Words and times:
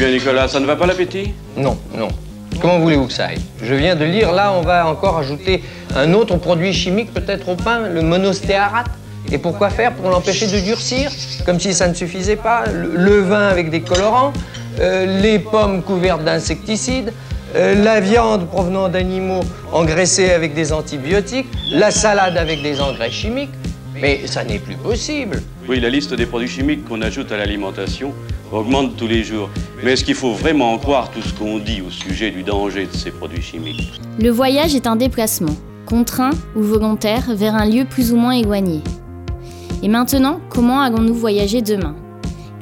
bien, 0.00 0.12
Nicolas, 0.12 0.48
ça 0.48 0.60
ne 0.60 0.64
va 0.64 0.76
pas 0.76 0.86
l'appétit? 0.86 1.34
Non, 1.58 1.76
non. 1.94 2.08
Comment 2.58 2.78
voulez-vous 2.78 3.08
que 3.08 3.12
ça 3.12 3.26
aille? 3.26 3.40
Je 3.62 3.74
viens 3.74 3.94
de 3.94 4.06
lire, 4.06 4.32
là, 4.32 4.50
on 4.50 4.62
va 4.62 4.86
encore 4.86 5.18
ajouter 5.18 5.62
un 5.94 6.14
autre 6.14 6.36
produit 6.36 6.72
chimique 6.72 7.12
peut-être 7.12 7.50
au 7.50 7.54
pain, 7.54 7.80
le 7.80 8.00
monostéarate. 8.00 8.86
Et 9.30 9.36
pourquoi 9.36 9.68
faire? 9.68 9.92
Pour 9.92 10.08
l'empêcher 10.08 10.46
de 10.46 10.58
durcir, 10.60 11.10
comme 11.44 11.60
si 11.60 11.74
ça 11.74 11.86
ne 11.86 11.92
suffisait 11.92 12.36
pas. 12.36 12.64
Le, 12.72 13.20
vin 13.20 13.46
avec 13.46 13.68
des 13.68 13.82
colorants, 13.82 14.32
euh, 14.80 15.20
les 15.20 15.38
pommes 15.38 15.82
couvertes 15.82 16.24
d'insecticides, 16.24 17.12
euh, 17.54 17.74
la 17.74 18.00
viande 18.00 18.48
provenant 18.48 18.88
d'animaux 18.88 19.42
engraissés 19.70 20.30
avec 20.30 20.54
des 20.54 20.72
antibiotiques, 20.72 21.48
la 21.72 21.90
salade 21.90 22.38
avec 22.38 22.62
des 22.62 22.80
engrais 22.80 23.10
chimiques. 23.10 23.50
Mais 24.00 24.26
ça 24.26 24.44
n'est 24.44 24.58
plus 24.58 24.76
possible. 24.76 25.42
Oui, 25.68 25.78
la 25.78 25.90
liste 25.90 26.14
des 26.14 26.26
produits 26.26 26.48
chimiques 26.48 26.84
qu'on 26.86 27.02
ajoute 27.02 27.30
à 27.32 27.36
l'alimentation 27.36 28.14
augmente 28.50 28.96
tous 28.96 29.06
les 29.06 29.22
jours. 29.22 29.50
Mais 29.84 29.92
est-ce 29.92 30.04
qu'il 30.04 30.14
faut 30.14 30.32
vraiment 30.32 30.72
en 30.72 30.78
croire 30.78 31.10
tout 31.10 31.22
ce 31.22 31.34
qu'on 31.34 31.58
dit 31.58 31.82
au 31.86 31.90
sujet 31.90 32.30
du 32.30 32.42
danger 32.42 32.86
de 32.86 32.96
ces 32.96 33.10
produits 33.10 33.42
chimiques? 33.42 34.00
Le 34.18 34.30
voyage 34.30 34.74
est 34.74 34.86
un 34.86 34.96
déplacement, 34.96 35.54
contraint 35.86 36.32
ou 36.56 36.62
volontaire, 36.62 37.34
vers 37.34 37.54
un 37.54 37.66
lieu 37.66 37.84
plus 37.84 38.12
ou 38.12 38.16
moins 38.16 38.32
éloigné. 38.32 38.80
Et 39.82 39.88
maintenant, 39.88 40.40
comment 40.48 40.80
allons-nous 40.80 41.14
voyager 41.14 41.62
demain? 41.62 41.94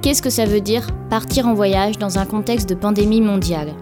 Qu'est-ce 0.03 0.23
que 0.23 0.31
ça 0.31 0.45
veut 0.45 0.61
dire 0.61 0.87
partir 1.11 1.47
en 1.47 1.55
voyage 1.55 1.99
dans 1.99 2.19
un 2.19 2.27
contexte 2.27 2.69
de 2.69 2.75
pandémie 2.75 3.21
mondiale? 3.21 3.75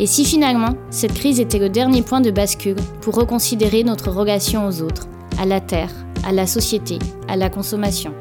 Et 0.00 0.06
si 0.06 0.24
finalement, 0.24 0.74
cette 0.90 1.14
crise 1.14 1.38
était 1.38 1.58
le 1.58 1.68
dernier 1.68 2.02
point 2.02 2.20
de 2.20 2.30
bascule 2.30 2.76
pour 3.00 3.14
reconsidérer 3.14 3.84
notre 3.84 4.10
relation 4.10 4.66
aux 4.66 4.82
autres, 4.82 5.06
à 5.38 5.46
la 5.46 5.60
Terre, 5.60 5.90
à 6.24 6.32
la 6.32 6.46
société, 6.46 6.98
à 7.28 7.36
la 7.36 7.50
consommation 7.50 8.14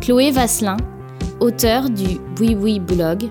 Chloé 0.00 0.30
Vasselin, 0.30 0.76
auteur 1.40 1.90
du 1.90 2.18
Oui 2.40 2.56
Oui 2.60 2.80
blog, 2.80 3.28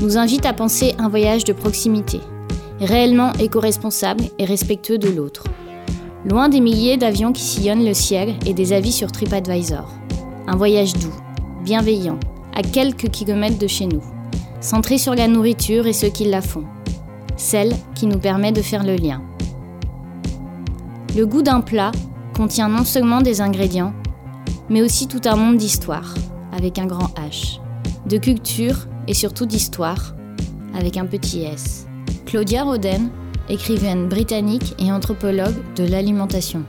nous 0.00 0.16
invite 0.18 0.46
à 0.46 0.52
penser 0.52 0.94
un 0.98 1.08
voyage 1.08 1.44
de 1.44 1.52
proximité, 1.52 2.20
réellement 2.80 3.32
éco-responsable 3.34 4.24
et 4.38 4.44
respectueux 4.44 4.98
de 4.98 5.08
l'autre. 5.08 5.44
Loin 6.24 6.48
des 6.48 6.60
milliers 6.60 6.96
d'avions 6.96 7.32
qui 7.32 7.42
sillonnent 7.42 7.84
le 7.84 7.94
ciel 7.94 8.34
et 8.46 8.54
des 8.54 8.72
avis 8.72 8.92
sur 8.92 9.10
TripAdvisor. 9.12 9.88
Un 10.46 10.56
voyage 10.56 10.94
doux, 10.94 11.14
bienveillant, 11.64 12.18
à 12.54 12.62
quelques 12.62 13.08
kilomètres 13.08 13.58
de 13.58 13.66
chez 13.66 13.86
nous, 13.86 14.02
centré 14.60 14.98
sur 14.98 15.14
la 15.14 15.28
nourriture 15.28 15.86
et 15.86 15.92
ceux 15.92 16.08
qui 16.08 16.24
la 16.24 16.42
font, 16.42 16.64
celle 17.36 17.72
qui 17.94 18.06
nous 18.06 18.18
permet 18.18 18.52
de 18.52 18.62
faire 18.62 18.84
le 18.84 18.96
lien. 18.96 19.22
Le 21.16 21.24
goût 21.24 21.42
d'un 21.42 21.60
plat 21.60 21.92
contient 22.38 22.68
non 22.68 22.84
seulement 22.84 23.20
des 23.20 23.40
ingrédients, 23.40 23.92
mais 24.68 24.80
aussi 24.80 25.08
tout 25.08 25.20
un 25.24 25.34
monde 25.34 25.56
d'histoire, 25.56 26.14
avec 26.52 26.78
un 26.78 26.86
grand 26.86 27.08
H, 27.18 27.58
de 28.06 28.16
culture 28.16 28.86
et 29.08 29.14
surtout 29.14 29.44
d'histoire, 29.44 30.14
avec 30.72 30.96
un 30.96 31.06
petit 31.06 31.42
S. 31.42 31.88
Claudia 32.26 32.62
Roden, 32.62 33.10
écrivaine 33.48 34.08
britannique 34.08 34.76
et 34.78 34.92
anthropologue 34.92 35.56
de 35.74 35.82
l'alimentation. 35.82 36.62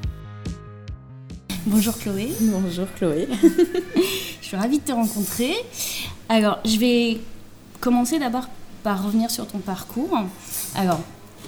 Bonjour 1.67 1.95
Chloé. 1.99 2.31
Bonjour 2.41 2.87
Chloé. 2.97 3.27
je 4.41 4.47
suis 4.47 4.57
ravie 4.57 4.79
de 4.79 4.85
te 4.85 4.91
rencontrer. 4.91 5.53
Alors, 6.29 6.57
je 6.65 6.79
vais 6.79 7.19
commencer 7.79 8.17
d'abord 8.17 8.49
par 8.81 9.05
revenir 9.05 9.29
sur 9.29 9.45
ton 9.45 9.59
parcours. 9.59 10.17
Alors, 10.75 10.99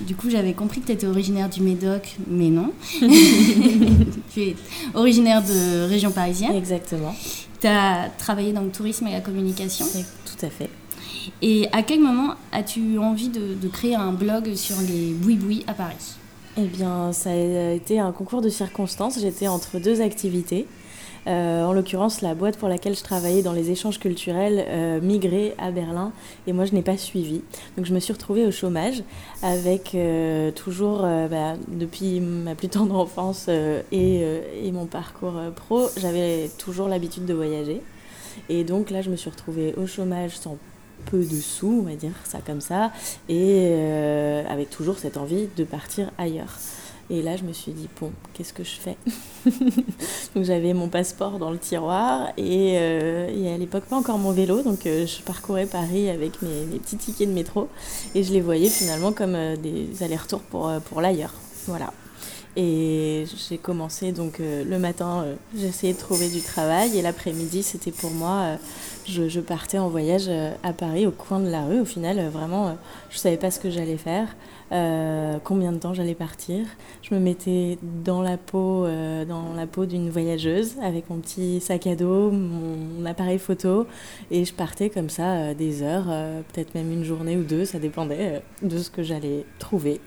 du 0.06 0.16
coup, 0.16 0.30
j'avais 0.30 0.54
compris 0.54 0.82
que 0.82 0.88
tu 0.88 0.92
étais 0.92 1.08
originaire 1.08 1.50
du 1.50 1.62
Médoc, 1.62 2.18
mais 2.28 2.50
non. 2.50 2.72
tu 4.34 4.42
es 4.42 4.56
originaire 4.94 5.42
de 5.42 5.88
région 5.88 6.12
parisienne. 6.12 6.56
Exactement. 6.56 7.16
Tu 7.60 7.68
as 7.68 8.10
travaillé 8.18 8.54
dans 8.54 8.62
le 8.62 8.70
tourisme 8.70 9.08
et 9.08 9.12
la 9.12 9.22
communication. 9.22 9.86
Tout 10.26 10.46
à 10.46 10.50
fait. 10.50 10.70
Et 11.42 11.68
à 11.72 11.84
quel 11.84 12.00
moment 12.00 12.36
as-tu 12.52 12.80
eu 12.80 12.98
envie 12.98 13.30
de, 13.30 13.68
créer 13.68 13.96
un 13.96 14.12
blog 14.12 14.56
sur 14.56 14.76
les 14.82 15.14
boui-boui 15.14 15.64
à 15.68 15.74
Paris? 15.74 16.16
Eh 16.58 16.66
bien, 16.66 17.14
ça 17.14 17.30
a 17.32 17.72
été 17.74 18.00
un 18.00 18.12
concours 18.12 18.42
de 18.42 18.50
circonstances. 18.50 19.20
J'étais 19.20 19.48
entre 19.48 19.80
deux 19.80 20.02
activités. 20.02 20.68
Euh, 21.28 21.64
en 21.64 21.74
l'occurrence, 21.74 22.22
la 22.22 22.34
boîte 22.34 22.58
pour 22.58 22.68
laquelle 22.68 22.96
je 22.96 23.04
travaillais 23.04 23.44
dans 23.44 23.54
les 23.54 23.70
échanges 23.70 24.00
culturels 24.00 24.66
euh, 24.68 25.00
migrait 25.02 25.54
à 25.60 25.72
Berlin 25.72 26.12
et 26.48 26.54
moi 26.54 26.66
je 26.66 26.74
n'ai 26.74 26.82
pas 26.82 26.98
suivi. 26.98 27.42
Donc 27.78 27.86
je 27.86 27.94
me 27.94 28.00
suis 28.00 28.14
retrouvée 28.14 28.46
au 28.46 28.52
chômage 28.52 29.04
avec 29.44 29.94
euh, 29.94 30.52
toujours, 30.52 31.02
bah, 31.02 31.56
depuis 31.68 32.20
ma 32.20 32.56
plus 32.56 32.70
tendre 32.70 32.96
enfance 32.96 33.48
et, 33.48 34.22
et, 34.64 34.72
mon 34.72 34.86
parcours 34.86 35.40
pro, 35.56 35.88
j'avais 35.98 36.50
toujours 36.58 36.88
l'habitude 36.88 37.26
de 37.26 37.34
voyager. 37.34 37.82
Et 38.50 38.64
donc 38.64 38.90
là, 38.90 39.02
je 39.02 39.10
me 39.10 39.16
suis 39.16 39.30
retrouvée 39.30 39.74
au 39.76 39.86
chômage 39.86 40.38
sans 40.38 40.58
peu 41.06 41.20
de 41.20 41.36
sous, 41.36 41.82
on 41.84 41.90
va 41.90 41.96
dire 41.96 42.14
ça 42.24 42.40
comme 42.46 42.62
ça, 42.62 42.92
et 43.28 43.74
avec 44.48 44.70
toujours 44.70 44.98
cette 44.98 45.18
envie 45.18 45.48
de 45.56 45.64
partir 45.64 46.12
ailleurs. 46.18 46.58
Et 47.12 47.22
là, 47.22 47.36
je 47.36 47.44
me 47.44 47.52
suis 47.52 47.74
dit, 47.74 47.90
bon, 48.00 48.10
qu'est-ce 48.34 48.54
que 48.54 48.64
je 48.64 48.80
fais? 48.80 48.96
Donc 50.34 50.46
j'avais 50.46 50.74
mon 50.74 50.88
passeport 50.88 51.40
dans 51.40 51.52
le 51.52 51.58
tiroir 51.58 52.30
et, 52.38 52.78
euh, 52.78 53.54
à 53.54 53.58
l'époque 53.58 53.84
pas 53.84 53.98
encore 53.98 54.18
mon 54.18 54.32
vélo, 54.32 54.62
donc 54.62 54.86
euh, 54.86 55.06
je 55.06 55.22
parcourais 55.22 55.66
Paris 55.66 56.10
avec 56.10 56.42
mes, 56.42 56.78
petits 56.80 56.96
tickets 56.96 57.28
de 57.28 57.34
métro 57.34 57.68
et 58.16 58.24
je 58.24 58.32
les 58.32 58.40
voyais 58.40 58.70
finalement 58.70 59.12
comme 59.12 59.36
euh, 59.36 59.58
des 59.58 60.04
allers-retours 60.04 60.40
pour, 60.40 60.72
pour 60.86 61.02
l'ailleurs. 61.02 61.34
Voilà. 61.68 61.92
Et 62.58 63.26
j'ai 63.50 63.58
commencé 63.58 64.12
donc 64.12 64.40
le 64.40 64.78
matin, 64.78 65.26
j'essayais 65.58 65.94
de 65.94 65.98
trouver 65.98 66.30
du 66.30 66.42
travail 66.42 66.98
et 66.98 67.02
l'après-midi, 67.02 67.64
c'était 67.64 67.92
pour 67.92 68.12
moi, 68.12 68.58
je, 69.08 69.30
je, 69.30 69.40
partais 69.40 69.78
en 69.78 69.88
voyage 69.88 70.30
à 70.62 70.74
Paris 70.74 71.08
au 71.08 71.12
coin 71.12 71.40
de 71.40 71.50
la 71.50 71.66
rue. 71.66 71.80
Au 71.80 71.86
final, 71.86 72.28
vraiment, 72.28 72.78
je 73.10 73.18
savais 73.18 73.38
pas 73.38 73.52
ce 73.52 73.60
que 73.60 73.70
j'allais 73.70 73.98
faire. 73.98 74.28
Euh, 74.72 75.38
combien 75.44 75.74
de 75.74 75.78
temps 75.78 75.94
j'allais 75.94 76.16
partir. 76.16 76.66
Je 77.02 77.14
me 77.14 77.20
mettais 77.20 77.78
dans 77.82 78.22
la 78.22 78.38
peau, 78.38 78.86
euh, 78.86 79.26
dans 79.26 79.54
la 79.54 79.68
peau 79.68 79.86
d'une 79.86 80.10
voyageuse 80.10 80.76
avec 80.82 81.10
mon 81.10 81.18
petit 81.18 81.60
sac 81.60 81.88
à 81.88 81.96
dos, 81.96 82.32
mon 82.32 83.06
appareil 83.06 83.38
photo, 83.38 83.86
et 84.30 84.46
je 84.46 84.54
partais 84.54 84.90
comme 84.90 85.10
ça 85.10 85.34
euh, 85.34 85.54
des 85.54 85.84
heures, 85.84 86.06
peut-être 86.54 86.74
même 86.74 86.92
une 86.92 87.04
journée 87.04 87.36
ou 87.36 87.44
deux, 87.44 87.66
ça 87.66 87.80
dépendait 87.80 88.42
de 88.62 88.78
ce 88.78 88.90
que 88.90 89.04
j'allais 89.04 89.46
trouver. 89.60 90.00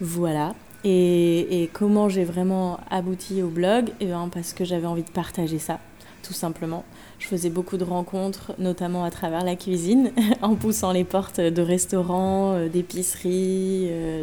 Voilà. 0.00 0.54
Et, 0.88 1.68
comment 1.72 2.08
j'ai 2.08 2.22
vraiment 2.22 2.78
abouti 2.90 3.42
au 3.42 3.48
blog? 3.48 3.90
Eh 3.98 4.06
bien, 4.06 4.28
Parce 4.32 4.52
que 4.52 4.64
j'avais 4.64 4.86
envie 4.86 5.02
de 5.02 5.10
partager 5.10 5.58
ça, 5.58 5.80
tout 6.22 6.32
simplement. 6.32 6.84
Je 7.18 7.28
faisais 7.28 7.48
beaucoup 7.48 7.76
de 7.78 7.84
rencontres, 7.84 8.52
notamment 8.58 9.04
à 9.04 9.10
travers 9.10 9.42
la 9.42 9.56
cuisine, 9.56 10.12
en 10.42 10.54
poussant 10.54 10.92
les 10.92 11.04
portes 11.04 11.40
de 11.40 11.62
restaurants, 11.62 12.52
euh, 12.52 12.68
d'épiceries, 12.68 13.88
euh, 13.90 14.22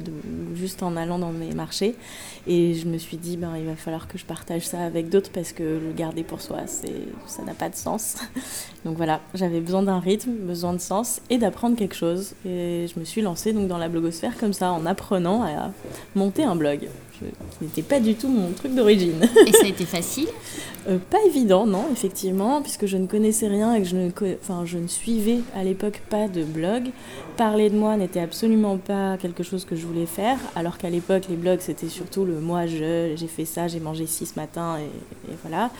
juste 0.53 0.83
en 0.83 0.95
allant 0.95 1.17
dans 1.17 1.31
mes 1.31 1.53
marchés. 1.53 1.95
Et 2.45 2.75
je 2.75 2.87
me 2.87 2.97
suis 2.97 3.17
dit, 3.17 3.35
ben, 3.35 3.53
il 3.57 3.65
va 3.65 3.75
falloir 3.75 4.07
que 4.07 4.17
je 4.17 4.25
partage 4.25 4.67
ça 4.67 4.79
avec 4.79 5.09
d'autres 5.09 5.31
parce 5.31 5.53
que 5.53 5.63
le 5.63 5.91
garder 5.95 6.23
pour 6.23 6.41
soi, 6.41 6.59
ça 6.67 7.43
n'a 7.43 7.53
pas 7.53 7.69
de 7.69 7.75
sens. 7.75 8.17
Donc 8.85 8.95
voilà, 8.95 9.21
j'avais 9.33 9.59
besoin 9.59 9.81
d'un 9.81 9.99
rythme, 9.99 10.31
besoin 10.31 10.73
de 10.73 10.79
sens 10.79 11.21
et 11.29 11.37
d'apprendre 11.37 11.75
quelque 11.75 11.95
chose. 11.95 12.35
Et 12.45 12.85
je 12.93 12.99
me 12.99 13.05
suis 13.05 13.21
lancée 13.21 13.53
donc 13.53 13.67
dans 13.67 13.77
la 13.77 13.89
blogosphère 13.89 14.37
comme 14.37 14.53
ça, 14.53 14.71
en 14.71 14.85
apprenant 14.85 15.43
à 15.43 15.71
monter 16.15 16.43
un 16.43 16.55
blog. 16.55 16.89
Ce 17.19 17.63
n'était 17.63 17.81
pas 17.81 17.99
du 17.99 18.15
tout 18.15 18.27
mon 18.27 18.51
truc 18.51 18.73
d'origine. 18.73 19.21
Et 19.47 19.51
ça 19.51 19.65
a 19.65 19.67
été 19.67 19.85
facile? 19.85 20.27
Euh, 20.89 20.97
Pas 21.09 21.19
évident, 21.25 21.65
non, 21.65 21.85
effectivement, 21.93 22.61
puisque 22.61 22.87
je 22.87 22.97
ne 22.97 23.07
connaissais 23.07 23.47
rien 23.47 23.73
et 23.73 23.81
que 23.81 23.87
je 23.87 23.95
ne, 23.95 24.09
enfin, 24.41 24.63
je 24.65 24.77
ne 24.77 24.87
suivais 24.87 25.39
à 25.55 25.63
l'époque 25.63 26.01
pas 26.09 26.27
de 26.27 26.43
blog. 26.43 26.89
Parler 27.37 27.69
de 27.69 27.77
moi 27.77 27.95
n'était 27.95 28.19
absolument 28.19 28.77
pas 28.77 29.15
quelque 29.15 29.43
chose 29.43 29.63
que 29.63 29.77
je 29.77 29.85
voulais 29.85 30.05
faire, 30.05 30.37
alors 30.57 30.77
qu'à 30.77 30.89
l'époque, 30.89 31.23
les 31.29 31.37
blogs, 31.37 31.61
c'était 31.61 31.87
surtout 31.87 32.25
le 32.25 32.41
moi, 32.41 32.67
je, 32.67 33.13
j'ai 33.15 33.27
fait 33.27 33.45
ça, 33.45 33.69
j'ai 33.69 33.79
mangé 33.79 34.07
ci 34.07 34.25
ce 34.25 34.37
matin, 34.37 34.77
et, 34.77 35.35
voilà. 35.41 35.71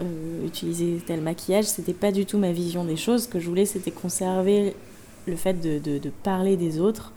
Euh, 0.00 0.46
utiliser 0.46 1.02
tel 1.04 1.22
maquillage, 1.22 1.64
c'était 1.64 1.92
pas 1.92 2.12
du 2.12 2.24
tout 2.24 2.38
ma 2.38 2.52
vision 2.52 2.84
des 2.84 2.96
choses. 2.96 3.24
Ce 3.24 3.28
que 3.28 3.40
je 3.40 3.48
voulais, 3.48 3.66
c'était 3.66 3.90
conserver 3.90 4.74
le 5.26 5.36
fait 5.36 5.54
de, 5.54 5.78
de, 5.78 5.98
de 5.98 6.10
parler 6.22 6.56
des 6.56 6.80
autres 6.80 7.12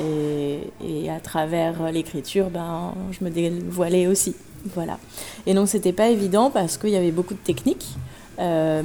et, 0.00 1.10
à 1.10 1.20
travers 1.20 1.90
l'écriture, 1.90 2.50
ben, 2.50 2.94
je 3.10 3.24
me 3.24 3.30
dévoilais 3.30 4.06
aussi. 4.06 4.34
Voilà. 4.74 4.98
Et 5.46 5.54
donc, 5.54 5.68
c'était 5.68 5.92
pas 5.92 6.08
évident 6.08 6.50
parce 6.50 6.76
qu'il 6.76 6.90
y 6.90 6.96
avait 6.96 7.10
beaucoup 7.10 7.34
de 7.34 7.38
techniques. 7.40 7.86
Euh, 8.38 8.82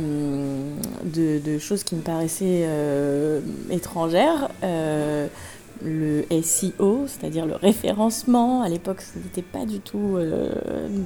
de, 1.04 1.60
choses 1.60 1.84
qui 1.84 1.96
me 1.96 2.02
paraissaient 2.02 2.64
euh, 2.66 3.40
étrangères. 3.70 4.50
Euh, 4.64 5.28
le 5.84 6.26
SEO, 6.42 7.06
c'est-à-dire 7.08 7.46
le 7.46 7.56
référencement, 7.56 8.62
à 8.62 8.70
l'époque, 8.70 9.02
ce 9.02 9.20
n'était 9.20 9.42
pas 9.42 9.66
du 9.66 9.80
tout 9.80 10.18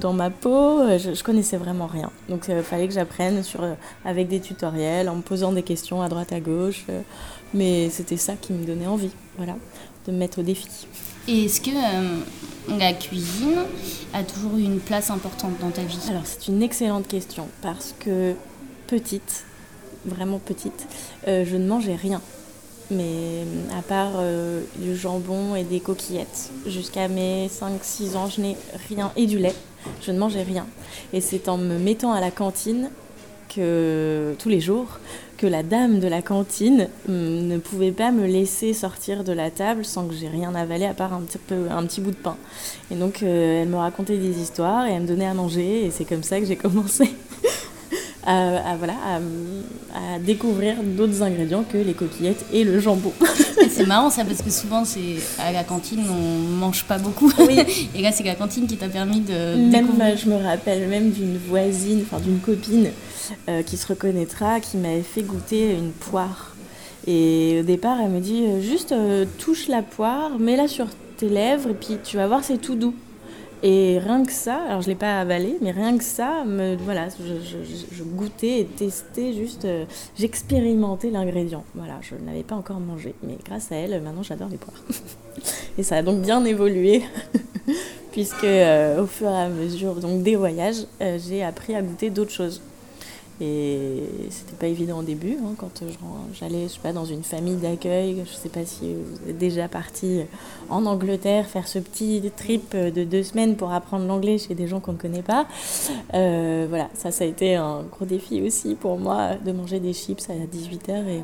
dans 0.00 0.12
ma 0.12 0.30
peau. 0.30 0.80
Je, 0.98 1.14
je, 1.14 1.24
connaissais 1.24 1.56
vraiment 1.56 1.86
rien. 1.86 2.10
Donc, 2.28 2.46
il 2.48 2.62
fallait 2.62 2.86
que 2.86 2.94
j'apprenne 2.94 3.42
sur, 3.42 3.60
avec 4.04 4.28
des 4.28 4.40
tutoriels, 4.40 5.08
en 5.08 5.16
me 5.16 5.22
posant 5.22 5.52
des 5.52 5.62
questions 5.62 6.00
à 6.02 6.08
droite 6.08 6.32
à 6.32 6.40
gauche. 6.40 6.84
mais 7.54 7.90
c'était 7.90 8.16
ça 8.16 8.34
qui 8.34 8.52
me 8.52 8.64
donnait 8.64 8.86
envie. 8.86 9.10
Voilà 9.36 9.54
de 10.08 10.12
me 10.12 10.18
mettre 10.18 10.40
au 10.40 10.42
défi. 10.42 10.66
Et 11.28 11.44
est-ce 11.44 11.60
que 11.60 11.70
euh, 11.70 12.18
la 12.78 12.92
cuisine 12.94 13.58
a 14.14 14.24
toujours 14.24 14.56
eu 14.56 14.62
une 14.62 14.80
place 14.80 15.10
importante 15.10 15.58
dans 15.60 15.70
ta 15.70 15.82
vie? 15.82 15.98
Alors 16.08 16.22
c'est 16.24 16.48
une 16.48 16.62
excellente 16.62 17.06
question 17.06 17.48
parce 17.60 17.94
que 17.98 18.34
petite, 18.86 19.44
vraiment 20.06 20.38
petite, 20.38 20.86
euh, 21.28 21.44
je 21.44 21.56
ne 21.56 21.68
mangeais 21.68 21.94
rien. 21.94 22.22
Mais 22.90 23.44
à 23.76 23.82
part 23.82 24.12
euh, 24.16 24.62
du 24.76 24.96
jambon 24.96 25.54
et 25.54 25.64
des 25.64 25.80
coquillettes. 25.80 26.50
Jusqu'à 26.66 27.08
mes 27.08 27.48
5-6 27.48 28.16
ans, 28.16 28.28
je 28.28 28.40
n'ai 28.40 28.56
rien, 28.88 29.12
et 29.16 29.26
du 29.26 29.38
lait, 29.38 29.54
je 30.02 30.12
ne 30.12 30.18
mangeais 30.18 30.42
rien. 30.42 30.66
Et 31.12 31.20
c'est 31.20 31.48
en 31.48 31.58
me 31.58 31.78
mettant 31.78 32.12
à 32.12 32.20
la 32.20 32.30
cantine 32.30 32.90
que 33.48 34.34
tous 34.38 34.48
les 34.48 34.60
jours 34.60 34.98
que 35.38 35.46
la 35.46 35.62
dame 35.62 36.00
de 36.00 36.08
la 36.08 36.20
cantine 36.20 36.88
hum, 37.08 37.46
ne 37.46 37.58
pouvait 37.58 37.92
pas 37.92 38.10
me 38.10 38.26
laisser 38.26 38.74
sortir 38.74 39.24
de 39.24 39.32
la 39.32 39.50
table 39.50 39.84
sans 39.84 40.06
que 40.06 40.14
j'ai 40.14 40.28
rien 40.28 40.54
avalé 40.54 40.84
à 40.84 40.94
part 40.94 41.14
un 41.14 41.20
petit, 41.20 41.38
peu, 41.38 41.66
un 41.70 41.86
petit 41.86 42.00
bout 42.00 42.10
de 42.10 42.16
pain. 42.16 42.36
Et 42.90 42.96
donc 42.96 43.22
euh, 43.22 43.62
elle 43.62 43.68
me 43.68 43.76
racontait 43.76 44.18
des 44.18 44.40
histoires 44.40 44.86
et 44.86 44.92
elle 44.92 45.02
me 45.02 45.06
donnait 45.06 45.26
à 45.26 45.34
manger 45.34 45.86
et 45.86 45.90
c'est 45.90 46.04
comme 46.04 46.24
ça 46.24 46.40
que 46.40 46.46
j'ai 46.46 46.56
commencé 46.56 47.14
à, 48.28 48.76
voilà, 48.76 48.94
à, 49.94 50.18
découvrir 50.18 50.76
d'autres 50.82 51.22
ingrédients 51.22 51.64
que 51.64 51.78
les 51.78 51.94
coquillettes 51.94 52.44
et 52.52 52.64
le 52.64 52.78
jambon. 52.78 53.12
c'est 53.70 53.86
marrant 53.86 54.10
ça 54.10 54.24
parce 54.24 54.42
que 54.42 54.50
souvent 54.50 54.84
c'est 54.84 55.16
à 55.38 55.52
la 55.52 55.64
cantine 55.64 56.04
on 56.10 56.56
mange 56.56 56.84
pas 56.84 56.98
beaucoup. 56.98 57.32
et 57.94 58.02
là 58.02 58.12
c'est 58.12 58.24
la 58.24 58.34
cantine 58.34 58.66
qui 58.66 58.76
t'a 58.76 58.88
permis 58.88 59.20
de 59.20 59.56
même 59.70 59.88
je 60.16 60.28
me 60.28 60.36
rappelle 60.36 60.88
même 60.88 61.10
d'une 61.10 61.38
voisine, 61.38 62.02
enfin 62.02 62.20
d'une 62.20 62.38
copine 62.38 62.90
euh, 63.48 63.62
qui 63.62 63.76
se 63.76 63.86
reconnaîtra, 63.86 64.60
qui 64.60 64.76
m'avait 64.76 65.02
fait 65.02 65.22
goûter 65.22 65.72
une 65.72 65.90
poire. 65.90 66.54
Et 67.06 67.58
au 67.60 67.62
départ 67.62 67.98
elle 68.02 68.10
me 68.10 68.20
dit 68.20 68.44
euh, 68.44 68.60
juste 68.60 68.92
euh, 68.92 69.24
touche 69.38 69.68
la 69.68 69.82
poire, 69.82 70.38
mets-la 70.38 70.68
sur 70.68 70.86
tes 71.16 71.28
lèvres 71.28 71.70
et 71.70 71.74
puis 71.74 71.96
tu 72.04 72.16
vas 72.18 72.26
voir 72.26 72.44
c'est 72.44 72.58
tout 72.58 72.74
doux. 72.74 72.94
Et 73.62 73.98
rien 73.98 74.24
que 74.24 74.30
ça, 74.30 74.62
alors 74.68 74.82
je 74.82 74.86
ne 74.86 74.92
l'ai 74.92 74.98
pas 74.98 75.20
avalé, 75.20 75.56
mais 75.60 75.72
rien 75.72 75.98
que 75.98 76.04
ça, 76.04 76.44
me, 76.44 76.76
voilà, 76.76 77.08
je, 77.08 78.02
goûtais 78.04 78.60
et 78.60 78.64
testais, 78.64 79.32
juste, 79.32 79.64
euh, 79.64 79.84
j'expérimentais 80.16 81.10
l'ingrédient. 81.10 81.64
Voilà, 81.74 81.94
je 82.00 82.14
ne 82.14 82.26
l'avais 82.26 82.44
pas 82.44 82.54
encore 82.54 82.78
mangé, 82.78 83.14
mais 83.24 83.36
grâce 83.44 83.72
à 83.72 83.76
elle, 83.76 84.00
maintenant 84.00 84.22
j'adore 84.22 84.48
les 84.48 84.58
poires. 84.58 84.80
et 85.78 85.82
ça 85.82 85.96
a 85.96 86.02
donc 86.02 86.20
bien 86.20 86.44
évolué, 86.44 87.02
puisque 88.12 88.44
euh, 88.44 89.02
au 89.02 89.06
fur 89.06 89.28
et 89.28 89.36
à 89.36 89.48
mesure 89.48 89.96
donc, 89.96 90.22
des 90.22 90.36
voyages, 90.36 90.86
euh, 91.00 91.18
j'ai 91.18 91.42
appris 91.42 91.74
à 91.74 91.82
goûter 91.82 92.10
d'autres 92.10 92.32
choses. 92.32 92.60
Et 93.40 94.02
c'était 94.30 94.56
pas 94.58 94.66
évident 94.66 94.98
au 94.98 95.02
début, 95.02 95.36
hein, 95.40 95.54
quand 95.56 95.82
j'allais, 96.32 96.64
je 96.64 96.80
sais 96.80 96.92
dans 96.92 97.04
une 97.04 97.22
famille 97.22 97.56
d'accueil. 97.56 98.24
Je 98.24 98.36
sais 98.36 98.48
pas 98.48 98.64
si 98.64 98.94
vous 98.94 99.30
êtes 99.30 99.38
déjà 99.38 99.68
parti 99.68 100.22
en 100.70 100.86
Angleterre 100.86 101.46
faire 101.46 101.68
ce 101.68 101.78
petit 101.78 102.22
trip 102.36 102.74
de 102.74 103.04
deux 103.04 103.22
semaines 103.22 103.56
pour 103.56 103.72
apprendre 103.72 104.06
l'anglais 104.06 104.38
chez 104.38 104.54
des 104.54 104.66
gens 104.66 104.80
qu'on 104.80 104.92
ne 104.92 104.98
connaît 104.98 105.22
pas. 105.22 105.46
Euh, 106.14 106.66
voilà, 106.68 106.88
ça, 106.94 107.10
ça 107.10 107.24
a 107.24 107.26
été 107.26 107.54
un 107.54 107.82
gros 107.90 108.04
défi 108.04 108.42
aussi 108.42 108.74
pour 108.74 108.98
moi 108.98 109.30
de 109.44 109.52
manger 109.52 109.78
des 109.78 109.92
chips 109.92 110.28
à 110.28 110.32
18h 110.32 111.06
et 111.08 111.22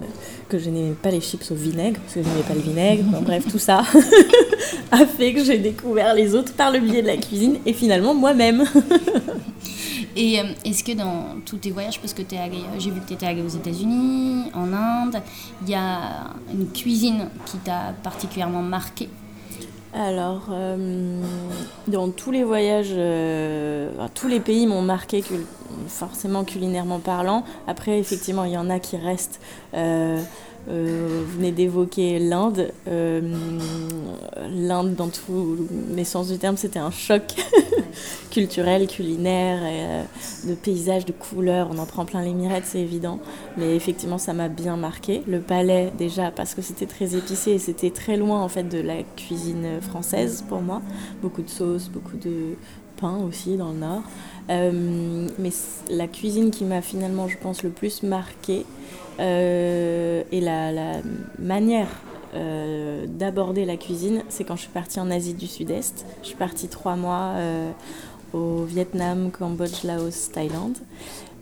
que 0.48 0.58
je 0.58 0.70
n'aimais 0.70 0.94
pas 0.94 1.10
les 1.10 1.20
chips 1.20 1.50
au 1.50 1.54
vinaigre 1.54 2.00
parce 2.00 2.14
que 2.14 2.22
je 2.22 2.28
n'aimais 2.28 2.42
pas 2.46 2.54
le 2.54 2.60
vinaigre. 2.60 3.04
bref, 3.22 3.44
tout 3.50 3.58
ça 3.58 3.82
a 4.90 5.06
fait 5.06 5.32
que 5.32 5.42
j'ai 5.42 5.58
découvert 5.58 6.14
les 6.14 6.34
autres 6.34 6.52
par 6.52 6.70
le 6.70 6.80
biais 6.80 7.02
de 7.02 7.08
la 7.08 7.16
cuisine 7.16 7.56
et 7.66 7.72
finalement 7.72 8.14
moi-même. 8.14 8.64
Et 10.16 10.38
euh, 10.38 10.44
est-ce 10.64 10.84
que 10.84 10.92
dans 10.92 11.40
tous 11.44 11.58
tes 11.58 11.70
voyages, 11.70 12.00
parce 12.00 12.14
que 12.14 12.22
euh, 12.22 12.48
j'ai 12.78 12.90
vu 12.90 13.00
que 13.00 13.08
tu 13.08 13.14
étais 13.14 13.26
allé 13.26 13.42
aux 13.42 13.48
États-Unis, 13.48 14.50
en 14.54 14.72
Inde, 14.72 15.20
il 15.62 15.70
y 15.70 15.74
a 15.74 16.30
une 16.52 16.70
cuisine 16.70 17.28
qui 17.46 17.58
t'a 17.58 17.94
particulièrement 18.02 18.62
marqué 18.62 19.08
alors, 19.96 20.48
euh, 20.50 21.22
dans 21.86 22.10
tous 22.10 22.32
les 22.32 22.42
voyages, 22.42 22.88
tous 24.12 24.26
les 24.26 24.40
pays 24.40 24.66
m'ont 24.66 24.82
marqué 24.82 25.22
forcément 25.86 26.42
culinairement 26.42 26.98
parlant. 26.98 27.44
Après, 27.68 28.00
effectivement, 28.00 28.42
il 28.42 28.50
y 28.50 28.58
en 28.58 28.70
a 28.70 28.80
qui 28.80 28.96
restent. 28.96 29.40
Vous 30.66 31.36
venez 31.36 31.52
d'évoquer 31.52 32.18
l'Inde. 32.18 32.72
L'Inde, 34.50 34.94
dans 34.94 35.08
tous 35.08 35.68
les 35.94 36.04
sens 36.04 36.28
du 36.28 36.38
terme, 36.38 36.56
c'était 36.56 36.78
un 36.78 36.90
choc 36.90 37.22
culturel, 38.30 38.86
culinaire, 38.86 39.60
euh, 39.62 40.04
de 40.48 40.54
paysages, 40.54 41.04
de 41.04 41.12
couleurs. 41.12 41.68
On 41.72 41.78
en 41.78 41.86
prend 41.86 42.04
plein 42.04 42.22
les 42.22 42.32
mirettes, 42.32 42.64
c'est 42.66 42.80
évident. 42.80 43.20
Mais 43.56 43.76
effectivement, 43.76 44.18
ça 44.18 44.32
m'a 44.32 44.48
bien 44.48 44.76
marqué. 44.76 45.22
Le 45.26 45.40
palais, 45.40 45.92
déjà, 45.96 46.30
parce 46.30 46.54
que 46.54 46.62
c'était 46.62 46.86
très 46.86 47.14
épicé 47.14 47.52
et 47.52 47.58
c'était 47.58 47.90
très 47.90 48.16
loin 48.16 48.42
en 48.42 48.48
fait 48.48 48.64
de 48.64 48.78
la 48.78 49.02
cuisine 49.16 49.80
française 49.80 50.44
pour 50.48 50.62
moi. 50.62 50.82
Beaucoup 51.22 51.42
de 51.42 51.48
sauces, 51.50 51.88
beaucoup 51.88 52.16
de 52.16 52.56
pain 52.96 53.18
aussi 53.18 53.56
dans 53.56 53.70
le 53.70 53.78
nord. 53.78 54.02
Euh, 54.50 55.28
mais 55.38 55.50
la 55.90 56.06
cuisine 56.06 56.50
qui 56.50 56.64
m'a 56.64 56.82
finalement, 56.82 57.28
je 57.28 57.38
pense, 57.38 57.62
le 57.62 57.70
plus 57.70 58.02
marqué 58.02 58.66
euh, 59.20 60.22
et 60.30 60.40
la, 60.40 61.00
manière 61.38 61.88
d'aborder 63.06 63.64
la 63.64 63.76
cuisine, 63.76 64.24
c'est 64.28 64.42
quand 64.42 64.56
je 64.56 64.62
suis 64.62 64.70
partie 64.70 64.98
en 64.98 65.08
Asie 65.08 65.34
du 65.34 65.46
Sud-Est. 65.46 66.04
Je 66.22 66.26
suis 66.26 66.36
partie 66.36 66.66
trois 66.66 66.96
mois 66.96 67.34
au 68.32 68.64
Vietnam, 68.64 69.30
Cambodge, 69.30 69.84
Laos, 69.84 70.32
Thaïlande. 70.32 70.78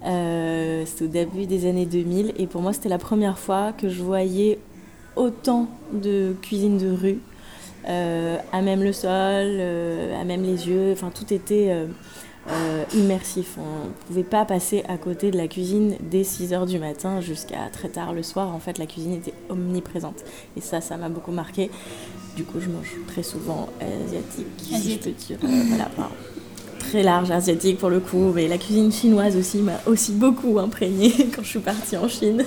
Euh, 0.04 0.84
c'était 0.84 1.04
au 1.04 1.08
début 1.08 1.46
des 1.46 1.68
années 1.68 1.86
2000 1.86 2.34
et 2.36 2.46
pour 2.48 2.60
moi 2.60 2.72
c'était 2.72 2.88
la 2.88 2.98
première 2.98 3.38
fois 3.38 3.72
que 3.72 3.88
je 3.88 4.02
voyais 4.02 4.58
autant 5.14 5.68
de 5.92 6.34
cuisine 6.42 6.76
de 6.76 6.90
rue, 6.90 7.18
euh, 7.18 7.31
à 7.84 8.62
même 8.62 8.82
le 8.82 8.92
sol, 8.92 9.10
euh, 9.10 10.20
à 10.20 10.24
même 10.24 10.42
les 10.42 10.68
yeux, 10.68 10.92
enfin 10.92 11.10
tout 11.14 11.32
était 11.32 11.74
immersif. 12.94 13.56
On 13.58 13.86
ne 13.86 13.92
pouvait 14.06 14.22
pas 14.22 14.44
passer 14.44 14.82
à 14.88 14.96
côté 14.96 15.30
de 15.30 15.36
la 15.36 15.48
cuisine 15.48 15.96
dès 16.00 16.24
6 16.24 16.52
heures 16.52 16.66
du 16.66 16.78
matin 16.78 17.20
jusqu'à 17.20 17.68
très 17.72 17.88
tard 17.88 18.12
le 18.12 18.22
soir. 18.22 18.54
En 18.54 18.58
fait 18.58 18.78
la 18.78 18.86
cuisine 18.86 19.14
était 19.14 19.34
omniprésente 19.48 20.24
et 20.56 20.60
ça, 20.60 20.80
ça 20.80 20.96
m'a 20.96 21.08
beaucoup 21.08 21.32
marqué. 21.32 21.70
Du 22.36 22.44
coup 22.44 22.60
je 22.60 22.68
mange 22.68 22.96
très 23.06 23.22
souvent 23.22 23.68
asiatique, 23.80 24.46
asiatique. 24.74 25.14
Si 25.18 25.34
je 25.34 25.38
peux 25.38 25.46
dire. 25.46 25.66
voilà, 25.68 25.88
très 26.82 27.02
large 27.02 27.30
asiatique 27.30 27.78
pour 27.78 27.90
le 27.90 28.00
coup, 28.00 28.32
mais 28.34 28.48
la 28.48 28.58
cuisine 28.58 28.92
chinoise 28.92 29.36
aussi 29.36 29.58
m'a 29.58 29.80
aussi 29.86 30.12
beaucoup 30.12 30.58
imprégnée 30.58 31.12
quand 31.34 31.42
je 31.42 31.48
suis 31.48 31.58
partie 31.60 31.96
en 31.96 32.08
Chine. 32.08 32.44